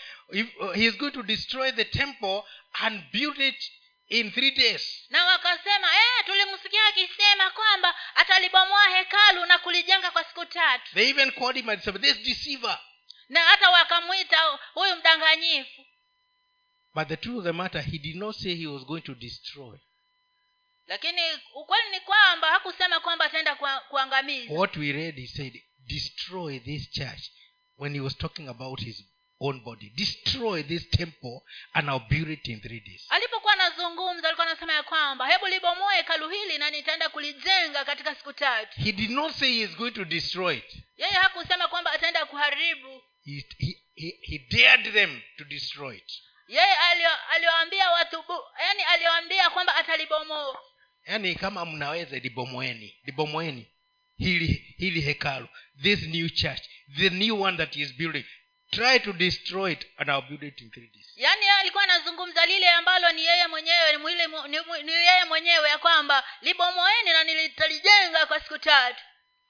uh, 0.61 0.73
he's 0.75 0.97
going 0.97 1.13
to 1.13 1.23
destroy 1.23 1.73
the 1.73 1.85
temple 1.85 2.43
and 2.81 3.03
build 3.13 3.39
it 3.39 3.73
in 4.09 4.33
three 4.33 4.51
days. 4.51 5.05
Na 5.11 5.25
wakasema 5.25 5.95
eh, 5.95 6.25
tulimsikia 6.27 6.87
akisema 6.87 7.51
kwamba 7.51 7.95
atalibomoa 8.15 8.89
hekalu 8.99 9.47
na 9.47 9.59
kulijenga 9.59 10.11
kwa 10.11 10.25
siku 10.25 10.45
tatu. 10.47 10.95
They 10.95 11.09
even 11.11 11.31
called 11.33 11.57
him 11.57 11.69
and 11.69 11.83
said 11.83 12.01
this 12.01 12.17
deceiver. 12.19 12.79
Na 13.29 13.41
hata 13.45 13.71
wakamwita 13.71 14.39
huyu 14.75 14.97
mdanganyifu. 14.97 15.87
But 16.95 17.09
the 17.09 17.17
truth 17.17 17.39
of 17.39 17.45
the 17.45 17.53
matter 17.53 17.83
he 17.83 17.99
did 17.99 18.17
not 18.17 18.37
say 18.37 18.55
he 18.55 18.67
was 18.67 18.85
going 18.85 19.01
to 19.01 19.15
destroy. 19.15 19.79
Lakini 20.87 21.21
ukweli 21.55 21.91
ni 21.91 22.01
kwamba 22.01 22.49
hakusema 22.51 23.01
kwamba 23.01 23.25
ataenda 23.25 23.55
kua- 23.55 23.81
kuangamiza. 23.81 24.55
What 24.55 24.77
we 24.77 24.93
read 24.93 25.17
he 25.21 25.27
said 25.27 25.63
destroy 25.79 26.59
this 26.59 26.91
church 26.91 27.31
when 27.79 27.95
he 27.95 28.01
was 28.01 28.17
talking 28.19 28.49
about 28.49 28.81
his 28.81 29.05
own 29.41 29.61
body. 29.65 29.91
Destroy 29.91 30.63
this 30.63 30.91
temple 30.91 31.41
and 31.73 31.89
i'll 31.89 32.09
build 32.09 32.29
it 32.31 32.49
in 32.49 32.61
three 32.61 32.81
days 32.81 33.07
alipokuwa 34.03 34.29
alikuwa 34.29 34.47
anasema 34.47 34.73
ya 34.73 34.83
kwamba 34.83 35.27
hebu 35.29 35.47
libomoe 35.47 35.97
hekalu 35.97 36.29
hili 36.29 36.59
na 36.59 36.71
nitaenda 36.71 37.09
kulijenga 37.09 37.85
katika 37.85 38.15
siku 38.15 38.33
tatu. 38.33 38.81
He 38.81 38.93
did 38.93 39.11
not 39.11 39.33
say 39.35 39.53
he 39.53 39.61
is 39.61 39.77
going 39.77 39.91
to 39.91 40.05
destroy 40.05 40.57
it. 40.57 40.75
Yeye 40.97 41.13
hakusema 41.13 41.69
kwamba 41.69 41.93
ataenda 41.93 42.27
kuharibu. 42.27 43.03
He, 43.25 43.45
he, 43.59 43.83
he, 43.95 44.19
he 44.23 44.39
dared 44.39 44.93
them 44.93 45.21
to 45.39 45.45
destroy 45.45 45.97
it. 45.97 46.13
Yeye 46.49 46.77
aliwaambia 47.31 47.91
watu 47.91 48.25
yaani 48.61 48.83
aliwaambia 48.83 49.51
kwamba 49.51 49.75
atalibomoa. 49.77 50.59
Yaani 51.07 51.35
kama 51.35 51.65
mnaweza 51.65 52.19
libomoeni 52.19 52.97
libomoeni 53.05 53.67
hili 54.17 54.75
hili 54.79 55.01
hekalu 55.01 55.49
this 55.83 56.03
new 56.03 56.29
church 56.29 56.63
the 56.97 57.11
new 57.11 57.43
one 57.43 57.57
that 57.57 57.75
he 57.75 57.83
is 57.83 57.95
building 57.95 58.25
try 58.75 58.99
to 58.99 59.13
destroy 59.13 59.73
it 59.73 59.87
and 59.97 60.11
i'll 60.11 60.29
build 60.29 60.43
it 60.43 60.61
in 60.61 60.71
three 60.71 60.91
days. 60.95 61.13
Yaani 61.17 61.49
alikuwa 61.61 61.83
anazungumza 61.85 62.47
lile 62.47 62.69
ambalo 62.69 63.13
ni 63.13 63.25
yeye 63.25 63.47
mwenyewe 63.47 63.97
mwile, 63.99 64.27
ni, 64.27 64.59
ni 64.83 64.93
yeye 64.93 65.25
mwenyewe 65.29 65.69
ya 65.69 65.79
kwamba 65.79 66.25
libomoeni 66.43 67.11
na 67.13 67.25
nilitalijenga 67.25 68.27
kwa 68.27 68.41
siku 68.41 68.59
tatu. 68.59 69.03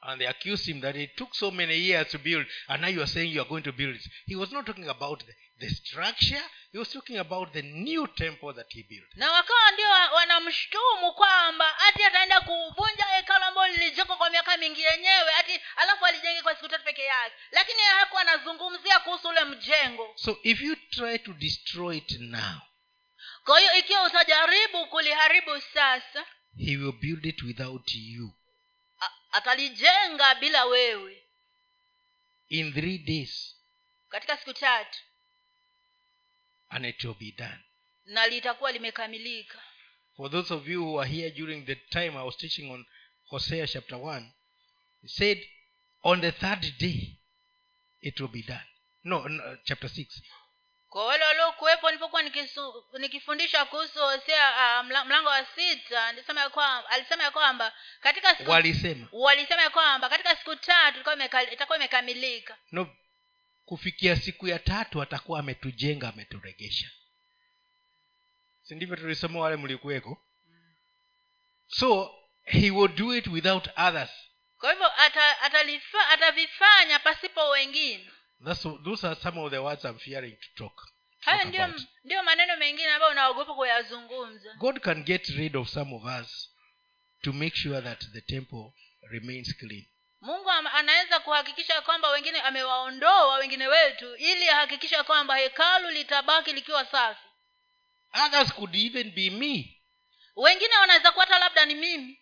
And 0.07 0.19
they 0.19 0.29
accused 0.29 0.67
him 0.67 0.81
that 0.83 0.97
it 0.97 1.17
took 1.17 1.35
so 1.35 1.51
many 1.51 1.75
years 1.89 2.09
to 2.11 2.19
build 2.19 2.47
and 2.69 2.83
now 2.83 2.91
you 2.91 3.01
are 3.01 3.07
saying 3.11 3.33
you 3.35 3.41
are 3.41 3.49
going 3.49 3.63
to 3.63 3.73
build 3.73 3.97
it. 3.97 4.03
He 4.27 4.37
was 4.37 4.53
not 4.53 4.67
talking 4.67 4.89
about 4.89 5.25
the, 5.25 5.33
the 5.59 5.71
structure 5.71 6.43
he 6.73 6.79
was 6.79 6.89
talking 6.93 7.19
about 7.19 7.53
the 7.53 7.63
new 7.63 8.07
temple 8.07 8.53
that 8.55 8.73
he 8.73 8.83
built. 8.83 9.15
Na 9.17 9.33
wakawa 9.33 9.71
ndio 9.71 9.89
wanamshtumu 10.15 11.13
kwamba 11.15 11.65
hati 11.73 12.05
ataenda 12.05 12.41
kuvunja 12.41 13.05
hekalo 13.05 13.45
ambalo 13.45 13.73
lilijengwa 13.73 14.17
kwa 14.17 14.31
miaka 14.31 14.57
mingi 14.57 14.83
yenyewe 14.83 15.33
hati 15.33 15.61
alafu 15.77 16.07
alijenge 16.07 16.43
kwa 16.43 16.55
siku 16.55 16.69
tatu 16.69 16.85
peke 16.85 17.03
yake. 17.03 17.35
Lakini 17.51 17.81
hakuwa 17.81 18.21
anazungumzia 18.23 18.99
kuhusu 19.01 19.29
ule 19.29 19.45
mjengo. 19.45 20.13
So 20.17 20.39
if 20.43 20.61
you 20.61 20.77
try 20.77 21.19
to 21.19 21.33
destroy 21.33 21.97
it 21.97 22.11
now 22.21 22.61
kwa 23.45 23.59
hiyo 23.61 23.75
ikiwa 23.79 24.03
utajaribu 24.07 24.87
kuliharibu 24.87 25.61
sasa 25.61 26.27
he 26.59 26.77
will 26.77 26.93
build 26.93 27.27
it 27.27 27.43
without 27.43 27.95
you. 27.95 28.35
a- 29.01 29.37
atalijenga 29.37 30.35
bila 30.35 30.65
wewe. 30.65 31.23
In 32.49 32.73
three 32.73 32.99
days 32.99 33.57
katika 34.09 34.37
siku 34.37 34.53
tatu 34.53 34.99
and 36.75 36.85
it 36.85 37.05
will 37.05 37.15
be 37.15 37.31
done. 37.39 37.59
Na 38.05 38.27
litakuwa 38.27 38.73
limekamilika. 38.73 39.59
For 40.17 40.31
those 40.31 40.55
of 40.55 40.69
you 40.69 40.85
who 40.85 41.01
are 41.01 41.11
here 41.11 41.31
during 41.31 41.67
the 41.67 41.75
time 41.75 42.19
i 42.19 42.23
was 42.25 42.37
teaching 42.37 42.71
on 42.71 42.87
hosea 43.27 43.67
chapter 43.67 43.99
1 43.99 44.23
he 45.03 45.09
said 45.09 45.39
on 46.03 46.21
the 46.21 46.33
third 46.33 46.79
day 46.79 47.19
it 48.01 48.21
will 48.21 48.31
be 48.31 48.43
done. 48.43 48.67
No, 49.05 49.29
no 49.29 49.57
chapter 49.65 49.91
6 49.91 50.07
kwa 50.89 51.07
wale 51.07 51.25
waliokuwepo 51.25 51.87
nilipokuwa 51.91 52.23
nikifundisha 52.99 53.65
kuhusu 53.65 53.99
hosea 53.99 54.51
uh, 54.81 54.87
mlango 54.87 55.29
wa 55.29 55.47
sita 55.55 56.07
alisema 56.07 57.23
ya 57.23 57.31
kwamba 57.31 57.73
katika 58.01 58.37
siku 58.37 58.51
walisema. 58.51 59.09
walisema 59.13 59.63
ya 59.63 59.71
kwamba 59.71 60.09
katika 60.09 60.37
siku 60.37 60.57
tatu 60.57 61.01
itakuwa 61.01 61.53
itakuwa 61.53 61.79
imekamilika. 61.79 62.57
No 62.73 62.97
kufikia 63.65 64.17
siku 64.17 64.49
ya 64.49 64.59
tatu 64.59 65.03
atakuwa 65.03 65.41
ametujenga 65.41 66.09
ameturegesha. 66.09 66.91
Si 68.63 68.75
ndivyo 68.75 68.97
tulisoma 68.97 69.41
wale 69.41 69.57
mlikuweko 69.57 70.19
so 71.67 72.15
he 72.43 72.71
will 72.71 72.95
do 72.95 73.17
it 73.17 73.27
without 73.27 73.69
others. 73.77 74.11
Kwa 74.59 74.73
hivyo 74.73 74.89
atavifanya 76.13 76.99
pasipo 76.99 77.49
wengine. 77.49 78.11
Those 78.85 79.07
are 79.07 79.21
some 79.21 79.41
of 79.41 79.51
the 79.51 79.59
words 79.59 79.85
i'm 79.85 79.99
fearing 79.99 80.37
to 80.41 80.49
talk 80.55 80.95
hayo 81.25 81.45
ndio 81.45 81.75
ndio 82.05 82.23
maneno 82.23 82.57
mengine 82.57 82.89
ambayo 82.93 83.13
unaogopa 83.13 83.55
kuyazungumza. 83.55 84.55
God 84.55 84.81
can 84.81 85.05
get 85.05 85.29
rid 85.29 85.57
of 85.57 85.69
some 85.69 85.95
of 85.95 86.03
us 86.23 86.51
to 87.23 87.33
make 87.33 87.57
sure 87.57 87.83
that 87.83 88.05
the 88.13 88.21
temple 88.21 88.73
remains 89.11 89.57
clean 89.57 89.87
mungu 90.25 90.51
anaweza 90.51 91.21
kuhakikisha 91.21 91.81
kwamba 91.83 92.11
wengine 92.11 92.41
amewaondoa 92.41 93.37
wengine 93.37 93.67
wetu 93.69 94.17
ili 94.17 94.49
ahakikisha 94.49 95.05
kwamba 95.05 95.37
hekalu 95.37 95.91
litabaki 95.91 96.53
likiwa 96.53 96.85
safi. 96.85 97.21
Others 98.27 98.53
could 98.55 98.75
even 98.75 99.11
be 99.11 99.31
me. 99.31 99.81
Wengine 100.37 100.77
wanaweza 100.77 101.13
kuwa 101.13 101.25
hata 101.25 101.39
labda 101.39 101.65
ni 101.67 101.75
mimi. 101.75 102.21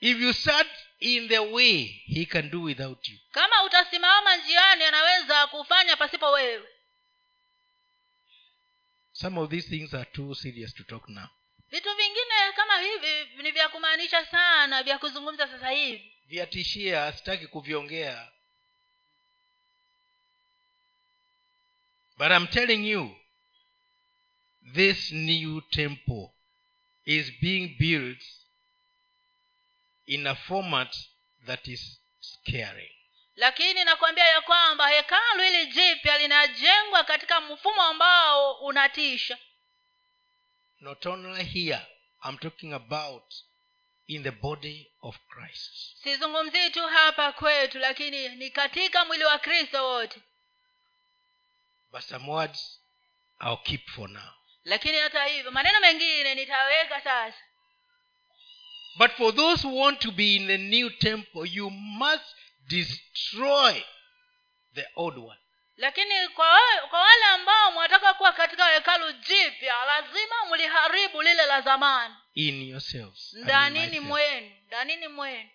If 0.00 0.20
you 0.20 0.32
sat 0.34 0.66
in 0.98 1.28
the 1.28 1.38
way 1.38 1.82
he 2.06 2.24
can 2.24 2.50
do 2.50 2.62
without 2.62 3.08
you. 3.08 3.18
Kama 3.30 3.62
utasimama 3.62 4.36
njiani 4.36 4.84
anaweza 4.84 5.46
kufanya 5.46 5.96
pasipo 5.96 6.30
wewe. 6.30 6.68
Some 9.12 9.40
of 9.40 9.50
these 9.50 9.68
things 9.68 9.94
are 9.94 10.04
too 10.04 10.34
serious 10.34 10.74
to 10.74 10.84
talk 10.84 11.08
now. 11.08 11.28
Vitu 11.68 11.94
vingine 11.94 12.52
kama 12.56 12.78
hivi 12.80 13.42
ni 13.42 13.50
vya 13.50 13.68
kumaanisha 13.68 14.26
sana 14.26 14.82
vya 14.82 14.98
kuzungumza 14.98 15.48
sasa 15.48 15.70
hivi 15.70 16.15
viatishia 16.28 17.12
sitaki 17.12 17.46
kuviongea. 17.46 18.28
But 22.18 22.30
i'm 22.30 22.46
telling 22.46 22.90
you 22.90 23.16
this 24.74 25.12
new 25.12 25.60
temple 25.60 26.30
is 27.04 27.32
being 27.40 27.76
built 27.78 28.22
in 30.06 30.26
a 30.26 30.34
format 30.34 30.96
that 31.46 31.68
is 31.68 32.00
scaring 32.20 32.90
lakini 33.36 33.84
nakwambia 33.84 34.24
ya 34.24 34.40
kwamba 34.40 34.88
hekalu 34.88 35.42
hili 35.42 35.66
jipya 35.66 36.18
linajengwa 36.18 37.04
katika 37.04 37.40
mfumo 37.40 37.82
ambao 37.82 38.52
unatisha. 38.54 39.38
Not 40.80 41.06
only 41.06 41.44
here 41.44 41.86
i'm 42.28 42.38
talking 42.38 42.72
about 42.72 43.34
in 44.06 44.22
the 44.22 44.30
body 44.30 44.90
of 45.02 45.16
christ. 45.28 45.96
Sizungumzii 46.02 46.70
tu 46.70 46.86
hapa 46.88 47.32
kwetu 47.32 47.78
lakini 47.78 48.28
ni 48.28 48.50
katika 48.50 49.04
mwili 49.04 49.24
wa 49.24 49.38
kristo 49.38 49.84
wote. 49.88 50.20
But 51.90 52.02
some 52.02 52.30
words 52.30 52.80
i'll 53.40 53.56
keep 53.62 53.88
for 53.88 54.08
now. 54.10 54.32
Lakini 54.64 54.98
hata 54.98 55.24
hivyo 55.24 55.50
maneno 55.50 55.80
mengine 55.80 56.34
nitaweka 56.34 57.00
sasa. 57.00 57.38
But 58.98 59.10
for 59.12 59.34
those 59.34 59.66
who 59.68 59.78
want 59.80 60.00
to 60.00 60.10
be 60.10 60.34
in 60.34 60.46
the 60.46 60.58
new 60.58 60.90
temple, 60.90 61.42
you 61.50 61.70
must 61.70 62.36
destroy 62.68 63.82
the 64.74 64.86
old 64.96 65.18
one. 65.18 65.38
lakini 65.76 66.28
kwa, 66.28 66.58
kwa 66.90 67.00
wale 67.00 67.24
ambao 67.24 67.72
mwataka 67.72 68.14
kuwa 68.14 68.32
katika 68.32 68.66
hekalu 68.66 69.12
jipya 69.12 69.84
lazima 69.84 70.34
mliharibu 70.50 71.22
lile 71.22 71.46
la 71.46 71.60
zamani 71.60 72.14
in 72.36 72.62
yourselves 72.62 73.32
ndanini 73.34 74.00
mwenu 74.00 74.50
ndanini 74.66 75.08
mwenu. 75.08 75.50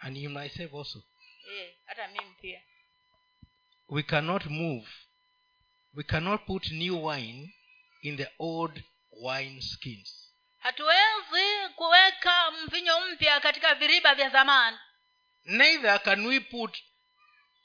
And 0.00 0.16
in 0.16 0.28
myself 0.32 0.74
also. 0.74 1.02
Eh, 1.50 1.74
hata 1.86 2.08
mimi 2.08 2.34
pia. 2.40 2.62
We 3.88 4.02
cannot 4.02 4.46
move 4.46 4.88
we 5.94 6.02
cannot 6.04 6.46
put 6.46 6.70
new 6.70 7.06
wine 7.06 7.54
in 8.02 8.16
the 8.16 8.28
old 8.38 8.82
wine 9.10 9.60
skins. 9.62 10.32
Hatuwezi 10.58 11.68
kuweka 11.76 12.50
mvinyo 12.50 13.00
mpya 13.00 13.40
katika 13.40 13.74
viriba 13.74 14.14
vya 14.14 14.28
zamani. 14.30 14.78
Neither 15.44 16.02
can 16.02 16.26
we 16.26 16.40
put 16.40 16.78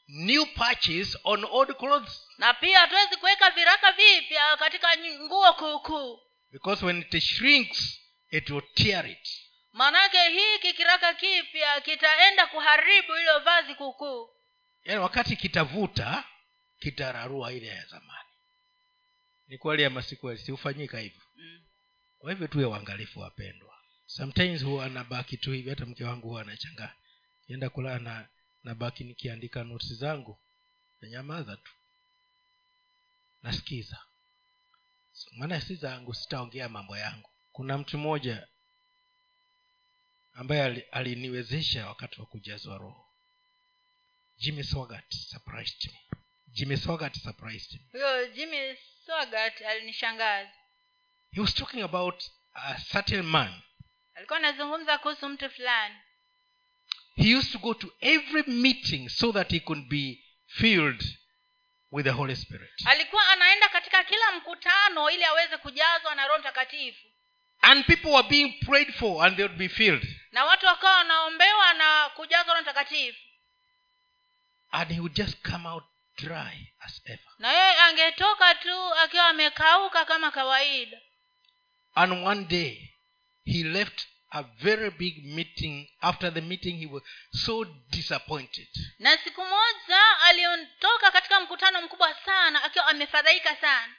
new 0.07 0.45
patches 0.45 1.17
on 1.23 1.43
old 1.45 1.77
clothes. 1.77 2.27
Na 2.37 2.53
pia 2.53 2.79
hatuwezi 2.79 3.15
kuweka 3.17 3.49
viraka 3.51 3.91
vipya 3.91 4.57
katika 4.57 4.97
nguo 4.97 5.53
kuukuu 5.53 6.19
because 6.53 6.85
when 6.85 6.97
it 7.11 7.19
shrinks 7.23 7.99
it 8.31 8.49
will 8.49 8.63
tear 8.75 9.05
it. 9.11 9.29
Maanake 9.73 10.29
hiki 10.29 10.73
kiraka 10.73 11.13
kipya 11.13 11.81
kitaenda 11.81 12.47
kuharibu 12.47 13.15
ilo 13.21 13.39
vazi 13.39 13.75
kukuu. 13.75 14.29
Yaani 14.83 14.99
wakati 15.01 15.35
kitavuta 15.35 16.23
kitararua 16.79 17.53
ile 17.53 17.67
ya 17.67 17.85
zamani. 17.85 18.29
Ni 19.47 19.57
kweli 19.57 19.85
ama 19.85 20.01
si 20.01 20.15
kweli 20.15 20.39
siufanyika 20.39 20.99
hivyo. 20.99 21.21
Mm. 21.35 21.61
kwa 22.19 22.31
hivyo 22.31 22.47
tuwe 22.47 22.65
uangalifu 22.65 23.19
wapendwa. 23.19 23.73
Sometimes 24.05 24.63
huwa 24.63 24.85
anabaki 24.85 25.37
tu 25.37 25.51
hivi 25.51 25.69
hata 25.69 25.85
mke 25.85 26.03
wangu 26.03 26.27
huwa 26.27 26.41
anachangaa 26.41 26.93
kienda 27.47 27.69
kulaa 27.69 27.99
na 27.99 28.27
nabaki 28.63 29.03
nikiandika 29.03 29.63
notes 29.63 29.93
zangu 29.93 30.39
nanyamaza 31.01 31.55
tu. 31.57 31.71
Nasikiza 33.43 33.97
maana 35.31 35.61
si 35.61 35.75
zangu 35.75 36.13
sitaongea 36.13 36.69
mambo 36.69 36.97
yangu. 36.97 37.29
Kuna 37.51 37.77
mtu 37.77 37.97
mmoja 37.97 38.47
ambaye 40.33 40.87
aliniwezesha 40.91 41.87
wakati 41.87 42.19
wa 42.21 42.25
kujazwa 42.27 42.77
roho. 42.77 43.07
Jimmy 44.37 44.63
swagat 44.63 45.13
surprised 45.13 45.91
me. 45.91 45.99
Jimmy 46.47 46.77
swagat 46.77 47.17
surprised 47.17 47.73
me. 47.73 47.87
Huyo 47.91 48.27
jimmy 48.27 48.77
swagat 49.05 49.61
alinishangaza. 49.61 50.51
He 51.31 51.41
was 51.41 51.53
talking 51.55 51.81
about 51.83 52.23
a 52.53 52.79
certain 52.91 53.23
man. 53.25 53.61
Alikuwa 54.15 54.39
anazungumza 54.39 54.97
kuhusu 54.97 55.29
mtu 55.29 55.49
fulani. 55.49 55.95
He 57.15 57.35
used 57.35 57.51
to 57.51 57.59
go 57.59 57.73
to 57.73 57.93
every 58.01 58.43
meeting 58.47 59.09
so 59.09 59.31
that 59.33 59.51
he 59.51 59.59
could 59.59 59.87
be 59.89 60.23
filled 60.47 61.17
with 61.93 62.05
the 62.05 62.11
holy 62.11 62.35
spirit. 62.35 62.69
Alikuwa 62.85 63.27
anaenda 63.29 63.69
katika 63.69 64.03
kila 64.03 64.31
mkutano 64.31 65.09
ili 65.09 65.23
aweze 65.23 65.57
kujazwa 65.57 66.15
na 66.15 66.27
roho 66.27 66.39
mtakatifu. 66.39 67.07
And 67.61 67.85
people 67.85 68.09
were 68.11 68.27
being 68.27 68.59
prayed 68.65 68.93
for 68.93 69.25
and 69.25 69.35
they 69.35 69.45
would 69.45 69.57
be 69.57 69.69
filled. 69.69 70.07
Na 70.31 70.45
watu 70.45 70.65
wakawa 70.65 70.93
wanaombewa 70.97 71.73
na 71.73 72.09
kujazwa 72.15 72.53
roho 72.53 72.61
mtakatifu. 72.61 73.19
And 74.71 74.91
he 74.91 74.99
would 74.99 75.13
just 75.15 75.37
come 75.51 75.67
out 75.69 75.83
dry 76.17 76.73
as 76.79 77.01
ever. 77.05 77.31
Na 77.39 77.51
yeye 77.51 77.77
angetoka 77.79 78.55
tu 78.55 78.93
akiwa 78.93 79.27
amekauka 79.27 80.05
kama 80.05 80.31
kawaida. 80.31 80.97
And 81.95 82.13
one 82.27 82.43
day 82.45 82.89
he 83.45 83.63
left 83.63 84.07
a 84.35 84.43
very 84.43 84.89
big 84.89 85.25
meeting. 85.25 85.87
After 86.01 86.33
the 86.33 86.41
meeting 86.41 86.77
he 86.77 86.85
was 86.87 87.03
so 87.33 87.65
disappointed. 87.89 88.67
Na 88.99 89.17
siku 89.17 89.41
moja 89.45 90.19
aliondoka 90.23 91.11
katika 91.11 91.39
mkutano 91.39 91.81
mkubwa 91.81 92.15
sana 92.25 92.63
akiwa 92.63 92.87
amefadhaika 92.87 93.55
sana. 93.55 93.93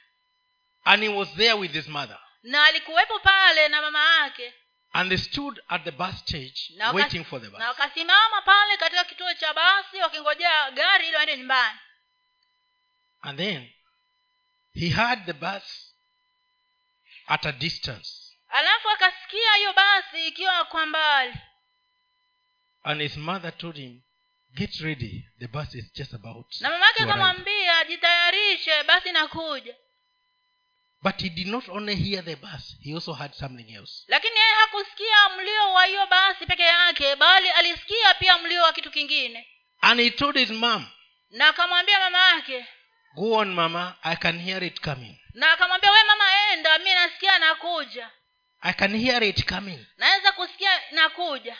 And 0.83 1.03
he 1.03 1.09
was 1.09 1.29
there 1.35 1.53
with 1.53 1.71
his 1.71 1.87
mother. 1.87 2.19
Na 2.43 2.65
alikuwepo 2.65 3.19
pale 3.19 3.67
na 3.67 3.81
mama 3.81 4.19
yake. 4.19 4.53
And 4.93 5.09
they 5.09 5.17
stood 5.17 5.61
at 5.67 5.83
the 5.83 5.91
bus 5.91 6.19
stage 6.19 6.71
na 6.75 6.85
waka- 6.87 6.95
waiting 6.97 7.25
for 7.25 7.41
the 7.41 7.49
bus. 7.49 7.59
na 7.59 7.67
wakasimama 7.67 8.41
pale 8.41 8.77
katika 8.77 9.03
kituo 9.03 9.33
cha 9.33 9.53
basi 9.53 9.97
wakingojea 9.97 10.71
gari 10.71 11.07
ili 11.07 11.15
waende 11.15 11.37
nyumbani. 11.37 11.79
And 13.21 13.37
then 13.39 13.69
he 14.73 14.89
heard 14.89 15.25
the 15.25 15.33
bus 15.33 15.93
at 17.27 17.45
a 17.45 17.51
distance 17.51 18.24
alafu 18.49 18.89
akasikia 18.89 19.53
hiyo 19.53 19.73
basi 19.73 20.27
ikiwa 20.27 20.65
kwa 20.65 20.85
mbali. 20.85 21.33
And 22.83 23.01
his 23.01 23.17
mother 23.17 23.57
told 23.57 23.75
him 23.75 24.01
get 24.53 24.75
ready 24.79 25.25
the 25.39 25.47
bus 25.47 25.75
is 25.75 25.93
just 25.93 26.13
about 26.13 26.61
na 26.61 26.69
mama 26.69 26.85
yake 26.85 27.03
akamwambia 27.03 27.83
jitayarishe 27.85 28.83
basi 28.83 29.11
nakuja. 29.11 29.75
But 31.01 31.21
he 31.21 31.29
did 31.29 31.47
not 31.47 31.69
only 31.69 31.95
hear 31.95 32.23
the 32.25 32.35
bus 32.35 32.75
he 32.83 32.93
also 32.93 33.13
heard 33.13 33.33
something 33.33 33.73
else. 33.75 34.03
Lakini 34.07 34.35
yeye 34.39 34.53
hakusikia 34.53 35.29
mlio 35.37 35.73
wa 35.73 35.85
hiyo 35.85 36.07
basi 36.07 36.45
peke 36.45 36.63
yake 36.63 37.15
bali 37.15 37.49
alisikia 37.49 38.13
pia 38.13 38.37
mlio 38.37 38.63
wa 38.63 38.73
kitu 38.73 38.91
kingine. 38.91 39.47
And 39.81 39.99
he 40.01 40.11
told 40.11 40.37
his 40.37 40.49
mom 40.49 40.85
na 41.29 41.47
akamwambia 41.47 41.99
mama 41.99 42.17
yake 42.29 42.65
go 43.15 43.31
on 43.33 43.53
mama 43.53 43.95
i 44.03 44.15
can 44.15 44.39
hear 44.39 44.63
it 44.63 44.81
coming. 44.81 45.17
na 45.33 45.51
akamwambia 45.51 45.91
we 45.91 46.03
mama 46.03 46.51
enda 46.53 46.79
mi 46.79 46.93
nasikia 46.93 47.39
nakuja 47.39 48.11
i 48.67 48.73
can 48.73 48.95
hear 48.97 49.23
it 49.23 49.45
coming. 49.45 49.85
Naweza 49.97 50.31
kusikia 50.31 50.81
nakuja 50.91 51.57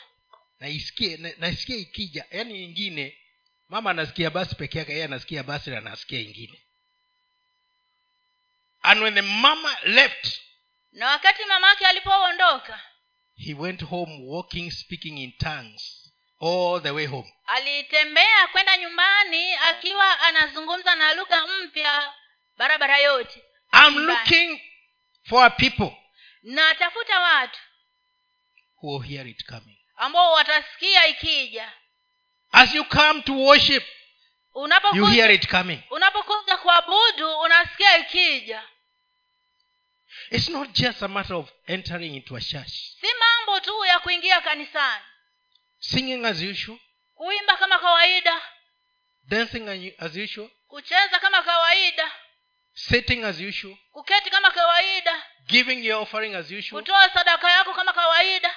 naisikie 0.60 1.16
na- 1.16 1.32
naisikia 1.38 1.76
ikija. 1.76 2.24
Yaani 2.30 2.64
ingine 2.64 3.18
mama 3.68 3.90
anasikia 3.90 4.30
basi 4.30 4.54
peke 4.54 4.78
yake 4.78 4.92
yeye 4.92 5.04
anasikia 5.04 5.42
basi 5.42 5.70
na 5.70 5.78
anasikia 5.78 6.20
ingine. 6.20 6.62
And 8.82 9.02
when 9.02 9.14
the 9.14 9.22
mama 9.22 9.76
left 9.84 10.40
na 10.92 11.08
wakati 11.08 11.44
mama 11.44 11.68
yake 11.68 11.86
alipoondoka 11.86 12.80
he 13.36 13.54
went 13.54 13.84
home 13.84 14.18
walking 14.26 14.70
speaking 14.70 15.18
in 15.18 15.32
tongues 15.32 16.12
all 16.40 16.82
the 16.82 16.90
way 16.90 17.06
home. 17.06 17.32
alitembea 17.46 18.48
kwenda 18.52 18.76
nyumbani 18.76 19.54
akiwa 19.54 20.20
anazungumza 20.20 20.94
na 20.94 21.14
lugha 21.14 21.46
mpya 21.46 22.12
barabara 22.56 22.98
yote. 22.98 23.42
I'm 23.72 23.98
looking 23.98 24.60
for 25.28 25.56
people 25.56 25.96
na 26.46 26.74
tafuta 26.74 27.20
watu 27.20 27.60
who 28.82 28.90
will 28.98 29.08
hear 29.08 29.26
it 29.26 29.44
coming. 29.46 29.78
ambao 29.96 30.32
watasikia 30.32 31.06
ikija. 31.06 31.72
As 32.52 32.74
you 32.74 32.84
come 32.84 33.22
to 33.22 33.32
worship 33.34 33.84
you 34.94 35.06
hear 35.06 35.30
it 35.30 35.48
coming. 35.50 35.82
unapokuja 35.90 36.56
kuabudu 36.56 37.38
unasikia 37.40 37.98
ikija. 37.98 38.62
It's 40.30 40.48
not 40.48 40.70
just 40.72 41.02
a 41.02 41.08
matter 41.08 41.36
of 41.36 41.50
entering 41.66 42.14
into 42.16 42.36
a 42.36 42.40
church. 42.40 42.72
Si 43.00 43.06
mambo 43.18 43.60
tu 43.60 43.84
ya 43.84 43.98
kuingia 44.00 44.40
kanisani. 44.40 45.04
Singing 45.78 46.24
as 46.24 46.42
usual. 46.42 46.78
Kuimba 47.14 47.56
kama 47.56 47.78
kawaida. 47.78 48.40
Dancing 49.24 49.68
as- 49.68 49.94
as 49.98 50.16
usual. 50.16 50.50
Kucheza 50.68 51.18
kama 51.20 51.42
kawaida. 51.42 52.12
Sitting 52.74 53.24
as 53.24 53.40
usual. 53.40 53.76
Kuketi 53.92 54.30
kama 54.30 54.50
kawaida 54.50 55.26
giving 55.46 55.84
your 55.84 56.02
offering 56.02 56.34
as 56.34 56.50
usual 56.50 56.82
kutoa 56.82 57.10
sadaka 57.10 57.50
yako 57.50 57.74
kama 57.74 57.92
kawaida. 57.92 58.54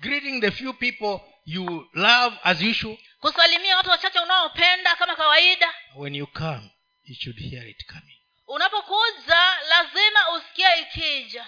greeting 0.00 0.40
the 0.40 0.50
few 0.50 0.72
people 0.72 1.20
you 1.44 1.88
love 1.94 2.36
as 2.44 2.62
usual. 2.62 2.98
Kusalimia 3.20 3.76
watu 3.76 3.90
wachache 3.90 4.18
unaopenda 4.20 4.96
kama 4.96 5.16
kawaida. 5.16 5.74
When 5.96 6.14
you 6.14 6.26
come 6.26 6.70
you 7.04 7.14
should 7.14 7.38
hear 7.50 7.68
it 7.68 7.86
coming. 7.86 8.16
Unapokuza 8.46 9.58
lazima 9.68 10.30
usikie 10.30 10.66
ikija. 10.80 11.46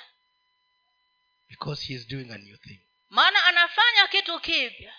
Because 1.48 1.86
he 1.86 1.94
is 1.94 2.08
doing 2.08 2.30
a 2.30 2.38
new 2.38 2.56
thing. 2.56 2.80
Maana 3.10 3.44
anafanya 3.44 4.06
kitu 4.06 4.40
kipya. 4.40 4.92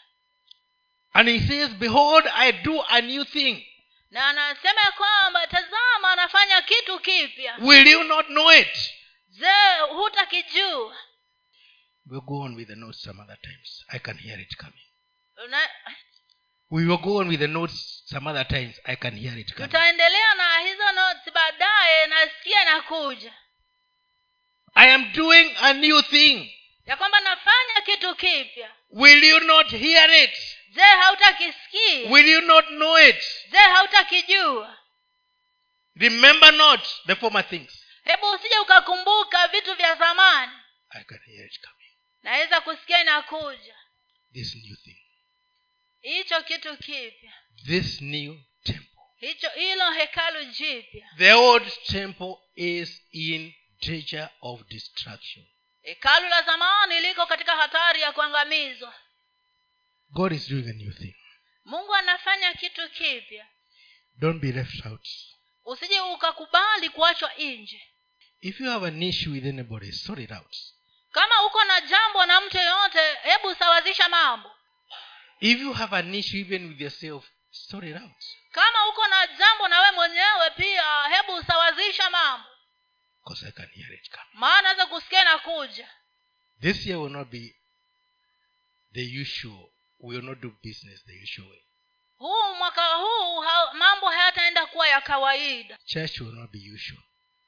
And 1.14 1.30
he 1.30 1.40
says 1.48 1.70
behold 1.70 2.28
i 2.34 2.52
do 2.52 2.84
a 2.90 3.02
new 3.02 3.26
thing. 3.26 3.68
Na 4.12 4.28
anasema 4.28 4.82
ya 4.82 4.92
kwamba 4.92 5.48
tazama 5.48 6.12
anafanya 6.12 6.62
kitu 6.62 7.00
kipya. 7.00 7.58
Will 7.60 7.88
you 7.88 8.04
not 8.04 8.26
know 8.28 8.54
it 8.54 8.93
je 9.40 9.80
hutakijua 9.96 10.96
we'll 12.06 12.22
go 12.26 12.40
on 12.40 12.56
with 12.56 12.68
the 12.68 12.76
notes 12.76 13.02
some 13.02 13.22
other 13.22 13.38
times. 13.42 13.86
I 13.88 14.00
can 14.00 14.18
hear 14.18 14.40
it 14.40 14.56
coming. 14.58 14.84
Una- 15.46 15.70
we 16.70 16.86
will 16.86 16.98
go 16.98 17.18
on 17.18 17.28
with 17.28 17.40
the 17.40 17.48
notes 17.48 18.04
some 18.06 18.30
other 18.30 18.48
times. 18.48 18.80
I 18.86 18.96
can 18.96 19.16
hear 19.16 19.40
it 19.40 19.54
coming. 19.54 19.70
tutaendelea 19.72 20.34
na 20.36 20.60
hizo 20.60 20.92
notes 20.92 21.34
baadaye 21.34 22.08
nasikia 22.08 22.66
nakuja 22.66 23.34
i 24.76 24.94
am 24.94 25.12
doing 25.14 25.56
a 25.62 25.74
new 25.74 26.02
thing. 26.02 26.54
Ya 26.86 26.98
kwamba 26.98 27.20
nafanya 27.20 27.82
kitu 27.86 28.16
kipya. 28.16 28.72
Will 28.90 29.24
you 29.24 29.40
not 29.40 29.70
hear 29.70 30.12
it? 30.24 30.58
Je 30.70 30.82
hautakisikia? 30.82 32.10
Will 32.12 32.28
you 32.28 32.42
not 32.42 32.66
know 32.68 33.00
it? 33.00 33.24
Je 33.52 33.58
hautakijua? 33.58 34.78
Remember 35.96 36.54
not 36.54 36.82
the 37.08 37.16
former 37.16 37.50
things 37.50 37.83
hebu 38.04 38.32
usije 38.32 38.60
ukakumbuka 38.60 39.48
vitu 39.48 39.76
vya 39.76 39.96
zamani. 39.96 40.52
I 40.90 41.04
can 41.04 41.20
hear 41.26 41.46
it 41.46 41.62
coming. 41.62 41.92
Naweza 42.24 42.62
kusikia 42.62 43.02
inakuja. 43.02 43.76
This 44.34 44.56
new 44.56 44.76
thing. 44.76 44.98
Hicho 46.02 46.42
kitu 46.42 46.78
kipya. 46.78 47.34
This 47.66 48.02
new 48.02 48.38
temple. 48.64 49.02
Hicho 49.18 49.50
hilo 49.50 49.92
hekalu 49.92 50.46
jipya. 50.46 51.10
The 51.18 51.34
old 51.34 51.84
temple 51.84 52.36
is 52.56 53.02
in 53.12 53.54
danger 53.88 54.30
of 54.42 54.62
destruction. 54.68 55.46
Hekalu 55.82 56.28
la 56.30 56.42
zamani 56.42 57.00
liko 57.00 57.26
katika 57.26 57.56
hatari 57.56 58.02
ya 58.02 58.12
kuangamizwa. 58.12 58.94
God 60.10 60.32
is 60.32 60.50
doing 60.50 60.70
a 60.70 60.74
new 60.74 60.92
thing. 60.92 61.16
Mungu 61.66 61.96
anafanya 61.96 62.54
kitu 62.54 62.90
kipya. 62.90 63.48
Don't 64.16 64.42
be 64.42 64.52
left 64.52 64.86
out. 64.86 65.08
Usije 65.66 66.02
ukakubali 66.02 66.90
kuachwa 66.90 67.34
nje 67.34 67.93
if 68.44 68.60
you 68.60 68.70
have 68.70 68.84
an 68.84 69.02
issue 69.02 69.32
with 69.32 69.46
anybody 69.46 69.92
sort 69.92 70.20
it 70.20 70.32
out. 70.32 70.56
Kama 71.12 71.46
uko 71.48 71.64
na 71.66 71.82
jambo 71.82 72.26
na 72.26 72.42
mtu 72.42 72.58
yeyote 72.58 73.16
hebu 73.24 73.56
sawazisha 73.56 74.10
mambo. 74.10 74.52
If 75.40 75.60
you 75.60 75.74
have 75.74 75.96
an 75.96 76.16
issue 76.16 76.40
even 76.40 76.68
with 76.70 76.82
yourself 76.82 77.26
sort 77.52 77.84
it 77.86 77.96
out. 77.96 78.24
Kama 78.52 78.88
uko 78.90 79.08
na 79.08 79.28
jambo 79.28 79.68
na 79.68 79.82
we 79.82 79.92
mwenyewe 79.92 80.50
pia 80.58 81.04
hebu 81.10 81.44
sawazisha 81.44 82.10
mambo. 82.10 82.48
I 83.48 83.52
can 83.52 83.70
hear 83.74 83.94
it 83.94 84.10
coming 84.10 84.34
maana 84.34 84.62
naweza 84.62 84.86
kusikia 84.86 85.22
inakuja 85.22 85.90
this 86.62 86.86
year 86.86 87.00
will 87.00 87.12
not 87.12 87.30
be 87.30 87.56
the 88.94 89.22
usual. 89.22 89.70
We 90.00 90.16
will 90.16 90.26
not 90.26 90.40
do 90.42 90.52
business 90.64 91.04
the 91.06 91.24
usual 91.24 91.50
way. 91.50 91.64
Huu 92.18 92.56
mwaka 92.56 92.94
huu 92.96 93.42
ha, 93.42 93.74
mambo 93.74 94.10
hayataenda 94.10 94.66
kuwa 94.66 94.88
ya 94.88 95.02
kawaida. 95.02 95.78
Church 95.86 96.20
will 96.22 96.34
not 96.34 96.52
be 96.52 96.60
usual 96.74 97.04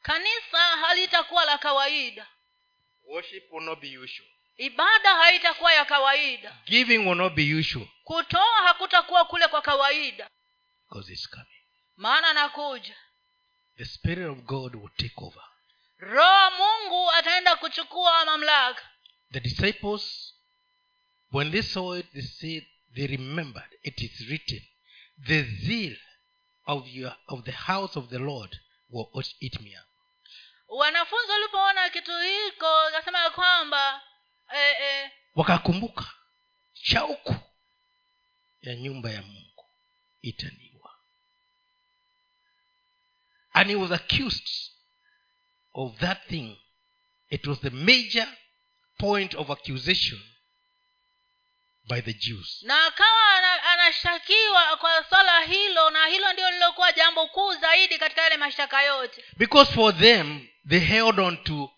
kanisa 0.06 0.58
halitakuwa 0.58 1.46
la 1.46 1.58
kawaida. 1.58 2.28
Worship 3.04 3.52
will 3.52 3.63
not 3.63 3.80
be 3.80 3.98
usual. 3.98 4.30
Ibada 4.58 5.15
haitakuwa 5.15 5.74
ya 5.74 5.86
kawaida. 5.86 6.58
Giving 6.65 6.98
will 6.98 7.18
not 7.18 7.34
be 7.34 7.54
usual. 7.56 7.88
Kutoa 8.04 8.62
hakutakuwa 8.68 9.26
kule 9.26 9.48
kwa 9.48 9.62
kawaida. 9.62 10.30
Because 10.89 11.13
it's 11.13 11.30
coming. 11.30 11.62
Maana 11.96 12.34
nakuja 12.34 12.96
the 13.78 13.86
spirit 13.86 14.28
of 14.30 14.38
god 14.38 14.76
will 14.76 14.91
take 14.98 15.13
over. 15.18 15.44
Roho 15.98 16.52
mungu 16.52 17.12
ataenda 17.12 17.56
kuchukua 17.56 18.26
mamlaka. 18.26 18.89
The 19.32 19.39
disciples 19.39 20.34
when 21.32 21.52
they 21.52 21.62
saw 21.62 21.98
it 21.98 22.12
they 22.12 22.22
said 22.22 22.65
they 22.96 23.08
remembered. 23.08 23.70
It 23.84 24.02
is 24.02 24.20
written 24.30 24.62
the 25.26 25.44
zeal 25.44 25.98
of, 26.65 26.88
your, 26.88 27.16
of 27.28 27.43
the 27.43 27.51
house 27.51 27.99
of 27.99 28.10
the 28.10 28.20
lord 28.20 28.60
will 28.89 29.24
eat 29.39 29.60
me 29.62 29.76
up 29.78 29.85
wanafunzi 30.78 31.32
walipoona 31.32 31.89
kitu 31.89 32.11
hiko 32.19 32.78
akasema 32.80 33.19
ya 33.19 33.30
kwamba 33.30 34.01
eh, 34.55 34.76
eh, 34.82 35.11
wakakumbuka 35.36 36.05
shauku 36.73 37.36
ya 38.61 38.76
nyumba 38.76 39.11
ya 39.11 39.21
mungu 39.21 39.65
itaniwa 40.21 40.95
and 43.53 43.69
he 43.69 43.76
was 43.76 43.91
accused 43.91 44.49
of 45.73 45.97
that 45.99 46.28
thing. 46.28 46.57
It 47.30 47.47
was 47.47 47.59
the 47.61 47.69
major 47.69 48.28
point 48.97 49.34
of 49.36 49.49
accusation 49.49 50.19
by 51.88 52.01
the 52.01 52.13
jews. 52.13 52.63
Na 52.63 52.86
akawa 52.86 53.34
ana- 53.38 53.63
anashtakiwa 53.63 54.78
kwa 54.78 55.03
swala 55.09 55.41
hilo 55.41 55.89
na 55.89 56.07
hilo 56.07 56.34
ndio 56.34 56.51
lilokuwa 56.51 56.91
jambo 56.91 57.28
kuu 57.28 57.53
zaidi 57.53 57.97
katika 57.97 58.21
yale 58.21 58.38
mashtaka 58.38 58.84
yote. 58.84 59.23
Because 59.38 59.71
for 59.73 59.97
them 59.97 60.47
they 60.70 60.80
held 60.80 61.20
on 61.20 61.38
to 61.43 61.70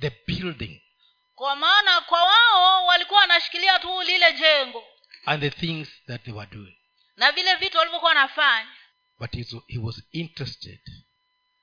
the 0.00 0.10
building. 0.26 0.82
Kwa 1.34 1.56
maana 1.56 2.00
kwa 2.00 2.22
wao 2.22 2.86
walikuwa 2.86 3.20
wanashikilia 3.20 3.78
tu 3.78 4.02
lile 4.02 4.32
jengo. 4.32 4.84
And 5.24 5.42
the 5.42 5.50
things 5.50 5.88
that 6.06 6.22
they 6.24 6.34
were 6.34 6.50
doing. 6.50 6.76
Na 7.16 7.32
vile 7.32 7.54
vitu 7.54 7.78
walivyokuwa 7.78 8.08
wanafanya. 8.08 8.70
But 9.18 9.32
he 9.68 9.78
was 9.78 10.02
interested 10.12 10.80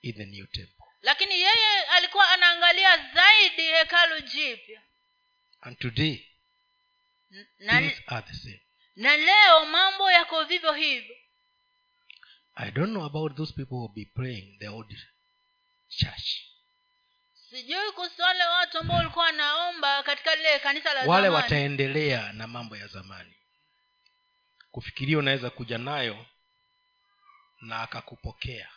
in 0.01 0.13
the 0.13 0.25
new 0.25 0.45
temple. 0.45 0.85
Lakini 1.01 1.33
yeye 1.33 1.83
alikuwa 1.89 2.29
anaangalia 2.29 2.97
zaidi 3.13 3.61
hekalu 3.61 4.21
jipya. 4.21 4.81
And 5.61 5.79
today 5.79 6.25
na, 7.59 7.79
things 7.79 8.01
are 8.07 8.27
the 8.27 8.33
same. 8.33 8.61
na 8.95 9.17
leo 9.17 9.65
mambo 9.65 10.11
yako 10.11 10.43
vivyo 10.43 10.73
hivyo. 10.73 11.15
I 12.55 12.71
don't 12.71 12.91
know 12.91 13.05
about 13.05 13.35
those 13.37 13.53
people 13.53 13.75
who 13.75 13.81
will 13.81 13.93
be 13.95 14.05
praying 14.15 14.57
the 14.59 14.67
old 14.67 14.93
church 15.89 16.49
sijui 17.49 17.91
kuhusu 17.91 18.21
wale 18.21 18.43
watu 18.43 18.77
ambao 18.77 18.97
walikuwa 18.97 19.25
wanaomba 19.25 20.03
katika 20.03 20.35
lile 20.35 20.59
kanisa 20.59 20.93
la 20.93 20.99
wale 20.99 21.07
zamani. 21.27 21.35
wataendelea 21.35 22.33
na 22.33 22.47
mambo 22.47 22.77
ya 22.77 22.87
zamani. 22.87 23.33
Kufikiria 24.71 25.17
unaweza 25.17 25.49
kuja 25.49 25.77
nayo 25.77 26.25
na 27.61 27.81
akakupokea. 27.81 28.69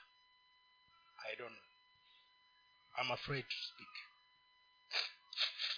I 1.32 1.36
don't 1.36 1.56
know. 1.56 3.04
I'm 3.04 3.10
afraid 3.12 3.48
to 3.48 3.56
speak. 3.56 3.88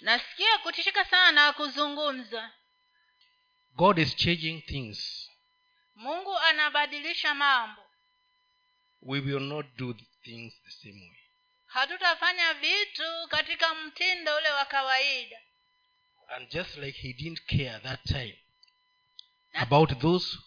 Nasikia 0.00 0.58
kutishika 0.58 1.04
sana 1.04 1.52
kuzungumza. 1.52 2.52
God 3.72 3.98
is 3.98 4.16
changing 4.16 4.62
things. 4.62 5.30
Mungu 5.94 6.38
anabadilisha 6.38 7.34
mambo. 7.34 7.82
We 9.02 9.20
will 9.20 9.40
not 9.42 9.66
do 9.76 9.94
things 10.22 10.54
the 10.64 10.70
same 10.70 11.00
way 11.00 11.23
hatutafanya 11.74 12.54
vitu 12.54 13.28
katika 13.28 13.74
mtindo 13.74 14.36
ule 14.36 14.50
wa 14.50 14.64
kawaida. 14.64 15.40
And 16.28 16.48
just 16.50 16.76
like 16.76 17.00
he 17.00 17.12
didn't 17.12 17.40
care 17.46 17.78
that 17.82 18.02
time 18.04 18.38
about 19.54 19.98
those 20.00 20.38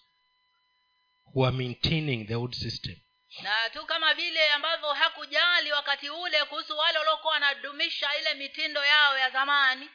who 1.34 1.46
are 1.46 1.58
maintaining 1.58 2.28
the 2.28 2.36
old 2.36 2.56
system. 2.56 2.96
Na 3.44 3.70
tu 3.70 3.86
kama 3.86 4.14
vile 4.14 4.50
ambavyo 4.52 4.94
hakujali 4.94 5.72
wakati 5.72 6.10
ule 6.10 6.46
kuhusu 6.46 6.78
wale 6.78 6.98
waliokuwa 7.00 7.34
wanadumisha 7.34 8.18
ile 8.20 8.34
mitindo 8.34 8.86
yao 8.86 9.18
ya 9.18 9.30
zamani. 9.30 9.90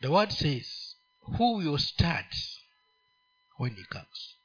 The 0.00 0.08
word 0.08 0.30
says 0.30 0.96
who 1.20 1.54
will 1.54 1.78
start 1.78 2.34
when 3.58 3.76
he 3.76 3.84
comes? 3.84 4.36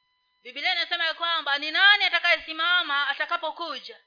Bibilia 0.44 0.72
inasema 0.72 1.06
ya 1.06 1.14
kwamba 1.14 1.58
ni 1.58 1.72
nani 1.72 2.04
atakayesimama 2.04 3.08
atakapokuja? 3.08 3.98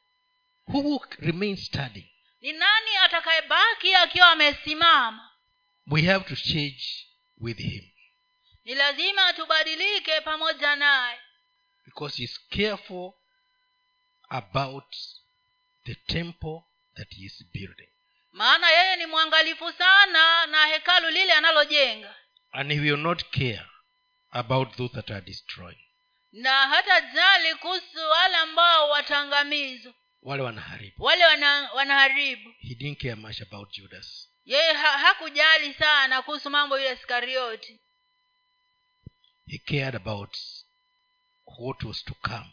Who 0.67 0.79
will 0.81 1.01
remain 1.19 1.57
standing 1.57 2.12
ni 2.43 2.53
nani 2.53 2.97
atakayebaki 3.05 3.95
akiwa 3.95 4.31
amesimama? 4.31 5.31
We 5.87 6.03
have 6.03 6.25
to 6.25 6.37
change 6.37 7.07
with 7.41 7.59
him. 7.59 7.85
Ni 8.65 8.75
lazima 8.75 9.33
tubadilike 9.33 10.21
pamoja 10.21 10.77
naye. 10.77 11.19
Because 11.85 12.17
he's 12.17 12.41
careful 12.51 13.13
about 14.29 14.97
the 15.85 15.95
temple 15.95 16.63
that 16.97 17.09
he 17.15 17.25
is 17.25 17.45
building. 17.53 17.89
Maana 18.33 18.71
yeye 18.71 18.97
ni 18.97 19.07
mwangalifu 19.07 19.73
sana 19.73 20.47
na 20.47 20.67
hekalu 20.67 21.11
lile 21.11 21.33
analojenga. 21.33 22.15
And 22.53 22.73
he 22.73 22.81
will 22.81 22.97
not 23.01 23.25
care 23.31 23.67
about 24.31 24.77
those 24.77 24.95
that 24.95 25.11
are 25.11 25.21
destroyed 25.21 25.79
na 26.33 26.69
hata 26.69 27.01
jali 27.01 27.55
kuhusu 27.55 28.11
wale 28.11 28.37
ambao 28.37 28.91
wataangamizwa 28.91 29.95
wale 30.23 30.43
wanaharibu. 30.43 31.05
Wale 31.05 31.25
wana, 31.25 31.73
wanaharibu. 31.73 32.55
He 32.59 32.75
didn't 32.75 32.99
care 33.03 33.15
much 33.15 33.41
about 33.43 33.71
judas. 33.73 34.29
Yeye 34.45 34.73
ha, 34.73 34.99
hakujali 34.99 35.75
sana 35.75 36.23
kuhusu 36.23 36.51
mambo 36.51 36.79
yule 36.79 36.93
iskarioti. 36.93 37.81
He 39.47 39.59
cared 39.59 39.95
about 39.97 40.37
what 41.59 41.83
was 41.83 42.05
to 42.05 42.15
come 42.15 42.51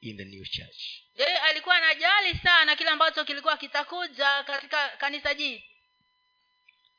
in 0.00 0.16
the 0.16 0.24
new 0.24 0.44
church. 0.44 1.02
Yeye 1.14 1.38
alikuwa 1.38 1.76
anajali 1.76 2.38
sana 2.38 2.76
kile 2.76 2.90
ambacho 2.90 3.24
kilikuwa 3.24 3.56
kitakuja 3.56 4.42
katika 4.42 4.88
kanisa 4.88 5.34
jipi 5.34 5.64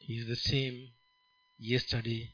is 0.08 0.26
the 0.28 0.36
same 0.36 0.92
yesterday 1.60 2.30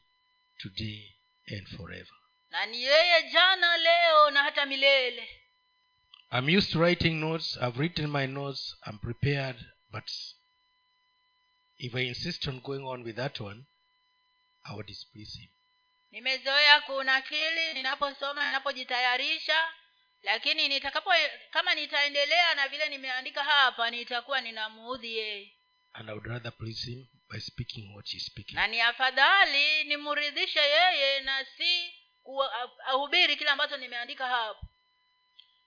today 0.57 1.15
and 1.57 1.67
forever. 1.77 2.15
Na 2.49 2.65
ni 2.65 2.83
yeye 2.83 3.23
jana 3.31 3.77
leo 3.77 4.31
na 4.31 4.43
hata 4.43 4.65
milele 4.65 5.29
i'm 6.31 6.49
used 6.57 6.71
to 6.71 6.79
writing 6.79 7.19
notes. 7.19 7.57
I've 7.61 7.79
written 7.79 8.09
my 8.09 8.25
notes. 8.27 8.75
I'm 8.85 8.97
prepared. 8.99 9.55
But 9.91 10.03
if 11.77 11.95
i 11.95 11.99
insist 11.99 12.47
on 12.47 12.59
going 12.63 12.83
on 12.83 13.03
with 13.03 13.15
that 13.15 13.39
one 13.39 13.65
i 14.69 14.75
will 14.75 14.83
displease 14.83 15.35
him. 15.39 15.49
Nimezoea 16.11 16.81
kunakili 16.81 17.73
ninaposoma 17.73 18.45
ninapojitayarisha 18.45 19.67
lakini 20.23 20.67
nitakapo 20.67 21.09
kama 21.51 21.75
nitaendelea 21.75 22.55
na 22.55 22.67
vile 22.67 22.89
nimeandika 22.89 23.43
hapa 23.43 23.91
nitakuwa 23.91 24.41
ninamuudhi 24.41 25.17
yeye. 25.17 25.53
And 25.93 26.09
i 26.09 26.13
would 26.13 26.25
rather 26.27 26.51
please 26.57 26.91
him 26.91 27.05
by 27.31 27.39
speaking 27.39 27.95
what 27.95 28.09
he's 28.09 28.25
speaking. 28.25 28.55
Na 28.55 28.67
ni 28.67 28.81
afadhali 28.81 29.83
nimridhishe 29.83 30.59
yeye 30.59 31.19
na 31.19 31.45
si 31.57 31.93
ku- 32.23 32.43
ahubiri 32.87 33.35
kile 33.37 33.49
ambacho 33.49 33.77
nimeandika 33.77 34.27
hapo 34.27 34.66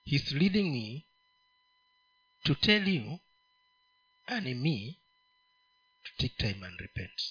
he's 0.05 0.31
leading 0.31 0.71
me 0.71 1.05
to 2.43 2.55
tell 2.55 2.87
you 2.87 3.19
and 4.27 4.45
me 4.61 4.97
to 6.03 6.11
take 6.17 6.37
time 6.37 6.63
and 6.63 6.79
repent. 6.79 7.21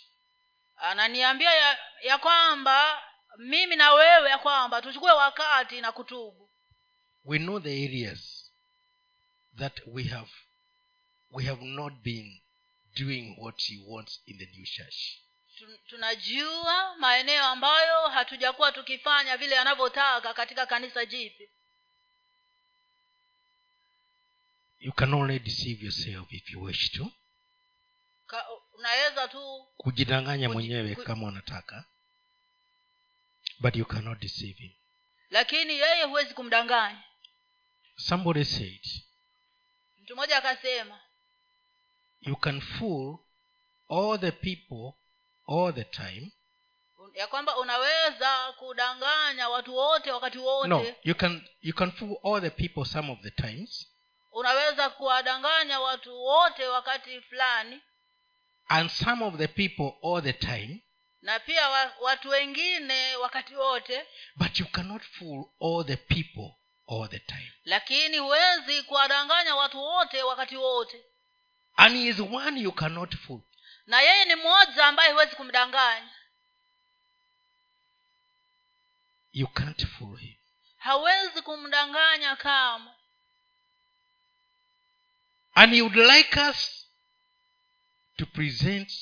Ananiambia 0.76 1.50
ya, 1.54 1.78
ya 2.02 2.18
kwamba 2.18 3.02
mimi 3.38 3.76
na 3.76 3.92
wewe 3.92 4.30
ya 4.30 4.38
kwamba 4.38 4.82
tuchukue 4.82 5.12
wakati 5.12 5.80
na 5.80 5.92
kutubu. 5.92 6.50
We 7.24 7.38
know 7.38 7.60
the 7.60 7.84
areas 7.84 8.50
that 9.58 9.80
we 9.86 10.04
have 10.04 10.30
we 11.30 11.44
have 11.44 11.62
not 11.64 11.92
been 12.02 12.40
doing 12.96 13.36
what 13.38 13.62
he 13.62 13.78
wants 13.86 14.20
in 14.26 14.38
the 14.38 14.46
new 14.46 14.64
church. 14.66 15.18
Tunajua 15.86 16.96
maeneo 16.98 17.44
ambayo 17.44 18.08
hatujakuwa 18.08 18.72
tukifanya 18.72 19.36
vile 19.36 19.58
anavyotaka 19.58 20.34
katika 20.34 20.66
kanisa 20.66 21.06
jipi 21.06 21.50
you 24.80 24.92
can 24.92 25.14
only 25.14 25.38
deceive 25.38 25.84
yourself 25.84 26.32
if 26.32 26.50
you 26.50 26.62
wish 26.62 26.90
to. 26.92 27.10
Ka, 28.26 28.46
unaweza 28.78 29.28
tu 29.28 29.66
kujidanganya 29.76 30.48
mwenyewe 30.48 30.94
kama 30.94 31.26
unataka. 31.26 31.84
But 33.60 33.76
you 33.76 33.84
cannot 33.84 34.18
deceive 34.20 34.58
him. 34.58 34.72
Lakini 35.30 35.72
yeye 35.72 36.04
huwezi 36.04 36.34
kumdanganya. 36.34 37.02
Somebody 37.96 38.44
said 38.44 38.80
mtu 40.02 40.14
mmoja 40.16 40.36
akasema 40.36 41.00
you 42.20 42.36
can 42.36 42.60
fool 42.60 43.18
all 43.90 44.20
the 44.20 44.32
people 44.32 44.92
all 45.48 45.74
the 45.74 45.84
time. 45.84 46.32
ya 47.14 47.26
kwamba 47.26 47.56
unaweza 47.56 48.52
kudanganya 48.58 49.48
watu 49.48 49.76
wote 49.76 50.12
wakati 50.12 50.38
wote. 50.38 50.68
No 50.68 50.94
you 51.04 51.14
can 51.14 51.48
you 51.62 51.74
can 51.74 51.92
fool 51.92 52.16
all 52.24 52.40
the 52.42 52.50
people 52.50 52.84
some 52.84 53.12
of 53.12 53.20
the 53.20 53.30
times 53.30 53.86
unaweza 54.32 54.90
kuwadanganya 54.90 55.80
watu 55.80 56.22
wote 56.22 56.66
wakati 56.68 57.20
fulani 57.20 57.80
and 58.68 58.90
some 58.90 59.24
of 59.24 59.36
the 59.36 59.48
people 59.48 60.08
all 60.08 60.22
the 60.22 60.32
time 60.32 60.80
na 61.22 61.40
pia 61.40 61.68
watu 62.00 62.28
wengine 62.28 63.16
wakati 63.16 63.54
wote 63.56 64.06
but 64.36 64.60
you 64.60 64.66
cannot 64.66 65.02
fool 65.02 65.44
all 65.60 65.86
the 65.86 65.96
people 65.96 66.60
all 66.90 67.08
the 67.08 67.18
time. 67.18 67.52
lakini 67.64 68.18
huwezi 68.18 68.82
kuwadanganya 68.82 69.56
watu 69.56 69.78
wote 69.82 70.22
wakati 70.22 70.56
wote. 70.56 71.04
And 71.76 71.96
he 71.96 72.08
is 72.08 72.20
one 72.20 72.60
you 72.60 72.72
cannot 72.72 73.16
fool. 73.16 73.40
Na 73.86 74.00
yeye 74.00 74.24
ni 74.24 74.34
mmoja 74.34 74.86
ambaye 74.86 75.12
huwezi 75.12 75.36
kumdanganya. 75.36 76.10
You 79.32 79.46
can't 79.46 79.86
fool 79.86 80.18
him. 80.18 80.34
Hawezi 80.76 81.42
kumdanganya 81.42 82.36
kama 82.36 82.94
and 85.54 85.72
he 85.72 85.82
would 85.82 85.96
like 85.96 86.36
us 86.50 86.86
to 88.18 88.26
present 88.26 88.92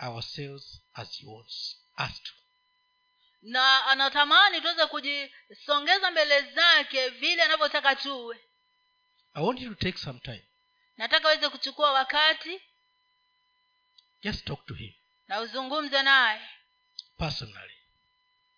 ourselves 0.00 0.80
as 0.96 1.08
he 1.16 1.26
wants 1.26 1.76
us 1.98 2.22
to. 2.22 2.32
Na 3.42 3.86
anatamani 3.86 4.60
tuweze 4.60 4.86
kujisongeza 4.86 6.10
mbele 6.10 6.40
zake 6.54 7.08
vile 7.08 7.42
anavyotaka 7.42 7.96
tuwe. 7.96 8.40
I 9.34 9.42
want 9.42 9.60
you 9.60 9.74
to 9.74 9.84
take 9.84 9.98
some 9.98 10.20
time. 10.20 10.44
Nataka 10.96 11.28
aweze 11.28 11.48
kuchukua 11.48 11.92
wakati. 11.92 12.60
Just 14.22 14.44
talk 14.44 14.66
to 14.66 14.74
him. 14.74 14.92
Na 15.28 15.40
uzungumze 15.40 16.02
naye. 16.02 16.40
Personally. 17.18 17.74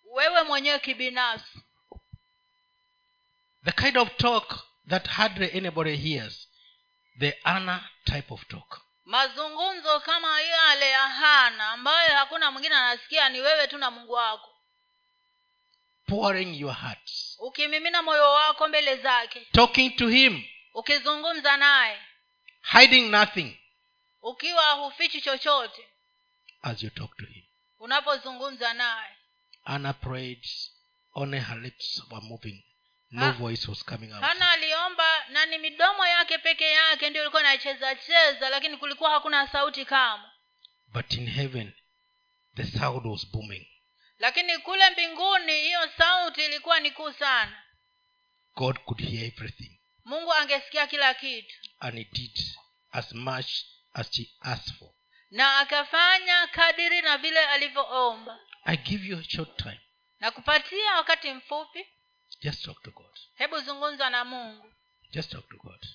Wewe 0.03 0.43
mwenyewe 0.43 0.79
kibinafsi. 0.79 1.59
The 3.63 3.71
kind 3.71 3.97
of 3.97 4.17
talk 4.17 4.59
that 4.89 5.07
hardly 5.07 5.57
anybody 5.57 5.95
hears 5.95 6.47
the 7.19 7.37
anna 7.43 7.89
type 8.05 8.33
of 8.33 8.47
talk. 8.47 8.81
Mazungumzo 9.05 9.99
kama 9.99 10.41
yale 10.41 10.89
ya 10.89 11.07
hana 11.07 11.69
ambayo 11.69 12.15
hakuna 12.17 12.51
mwingine 12.51 12.75
anasikia 12.75 13.29
ni 13.29 13.39
wewe 13.41 13.67
tu 13.67 13.77
na 13.77 13.91
mungu 13.91 14.13
wako. 14.13 14.51
Pouring 16.07 16.59
your 16.59 16.73
heart. 16.73 17.11
Ukimimina 17.39 18.01
moyo 18.01 18.31
wako 18.31 18.67
mbele 18.67 18.95
zake. 18.97 19.47
Talking 19.51 19.95
to 19.95 20.07
him. 20.07 20.43
Ukizungumza 20.73 21.57
naye. 21.57 22.01
Hiding 22.71 23.09
nothing. 23.09 23.57
Ukiwa 24.21 24.71
hufichi 24.71 25.21
chochote. 25.21 25.87
As 26.61 26.83
you 26.83 26.89
talk 26.89 27.17
to 27.17 27.25
him. 27.25 27.43
Unapozungumza 27.79 28.73
naye. 28.73 29.11
Anna 29.65 29.93
prayed 29.93 30.45
only 31.15 31.39
her 31.39 31.57
lips 31.57 32.01
were 32.11 32.25
moving 32.25 32.63
no 33.15 33.25
Ha- 33.25 33.31
voice 33.31 33.67
was 33.67 33.83
coming 33.85 34.11
out. 34.13 34.21
Hana 34.23 34.51
aliomba 34.51 35.25
na 35.29 35.45
ni 35.45 35.57
midomo 35.57 36.07
yake 36.07 36.37
peke 36.37 36.69
yake 36.69 37.09
ndio 37.09 37.21
ilikuwa 37.21 37.41
inacheza 37.41 37.95
cheza 37.95 38.49
lakini 38.49 38.77
kulikuwa 38.77 39.09
hakuna 39.09 39.47
sauti 39.47 39.85
kama 39.85 40.31
but 40.87 41.13
in 41.13 41.29
heaven 41.29 41.73
the 42.55 42.63
sound 42.63 43.05
was 43.05 43.27
booming. 43.31 43.67
Lakini 44.19 44.57
kule 44.57 44.89
mbinguni 44.89 45.51
hiyo 45.61 45.89
sauti 45.97 46.45
ilikuwa 46.45 46.79
ni 46.79 46.91
kuu 46.91 47.11
sana. 47.11 47.63
God 48.55 48.79
could 48.79 49.09
hear 49.09 49.25
everything. 49.25 49.79
Mungu 50.05 50.33
angesikia 50.33 50.87
kila 50.87 51.13
kitu. 51.13 51.55
And 51.79 51.97
he 51.97 52.03
did 52.03 52.39
as 52.91 53.13
much 53.13 53.51
as 53.93 54.11
she 54.11 54.29
asked 54.41 54.75
for. 54.79 54.89
Na 55.31 55.59
akafanya 55.59 56.47
kadiri 56.47 57.01
na 57.01 57.17
vile 57.17 57.45
alivyoomba. 57.45 58.39
I 58.65 58.77
give 58.77 59.07
you 59.07 59.17
a 59.19 59.23
short 59.23 59.57
time. 59.57 59.79
Na 60.19 60.31
kupatia 60.31 60.95
wakati 60.95 61.33
mfupi 61.33 61.85
just 62.41 62.63
talk 62.65 62.83
to 62.83 62.91
god. 62.91 63.19
Hebu 63.35 63.59
zungumza 63.59 64.09
na 64.09 64.25
mungu. 64.25 64.71
Just 65.11 65.31
talk 65.31 65.49
to 65.49 65.57
god 65.57 65.94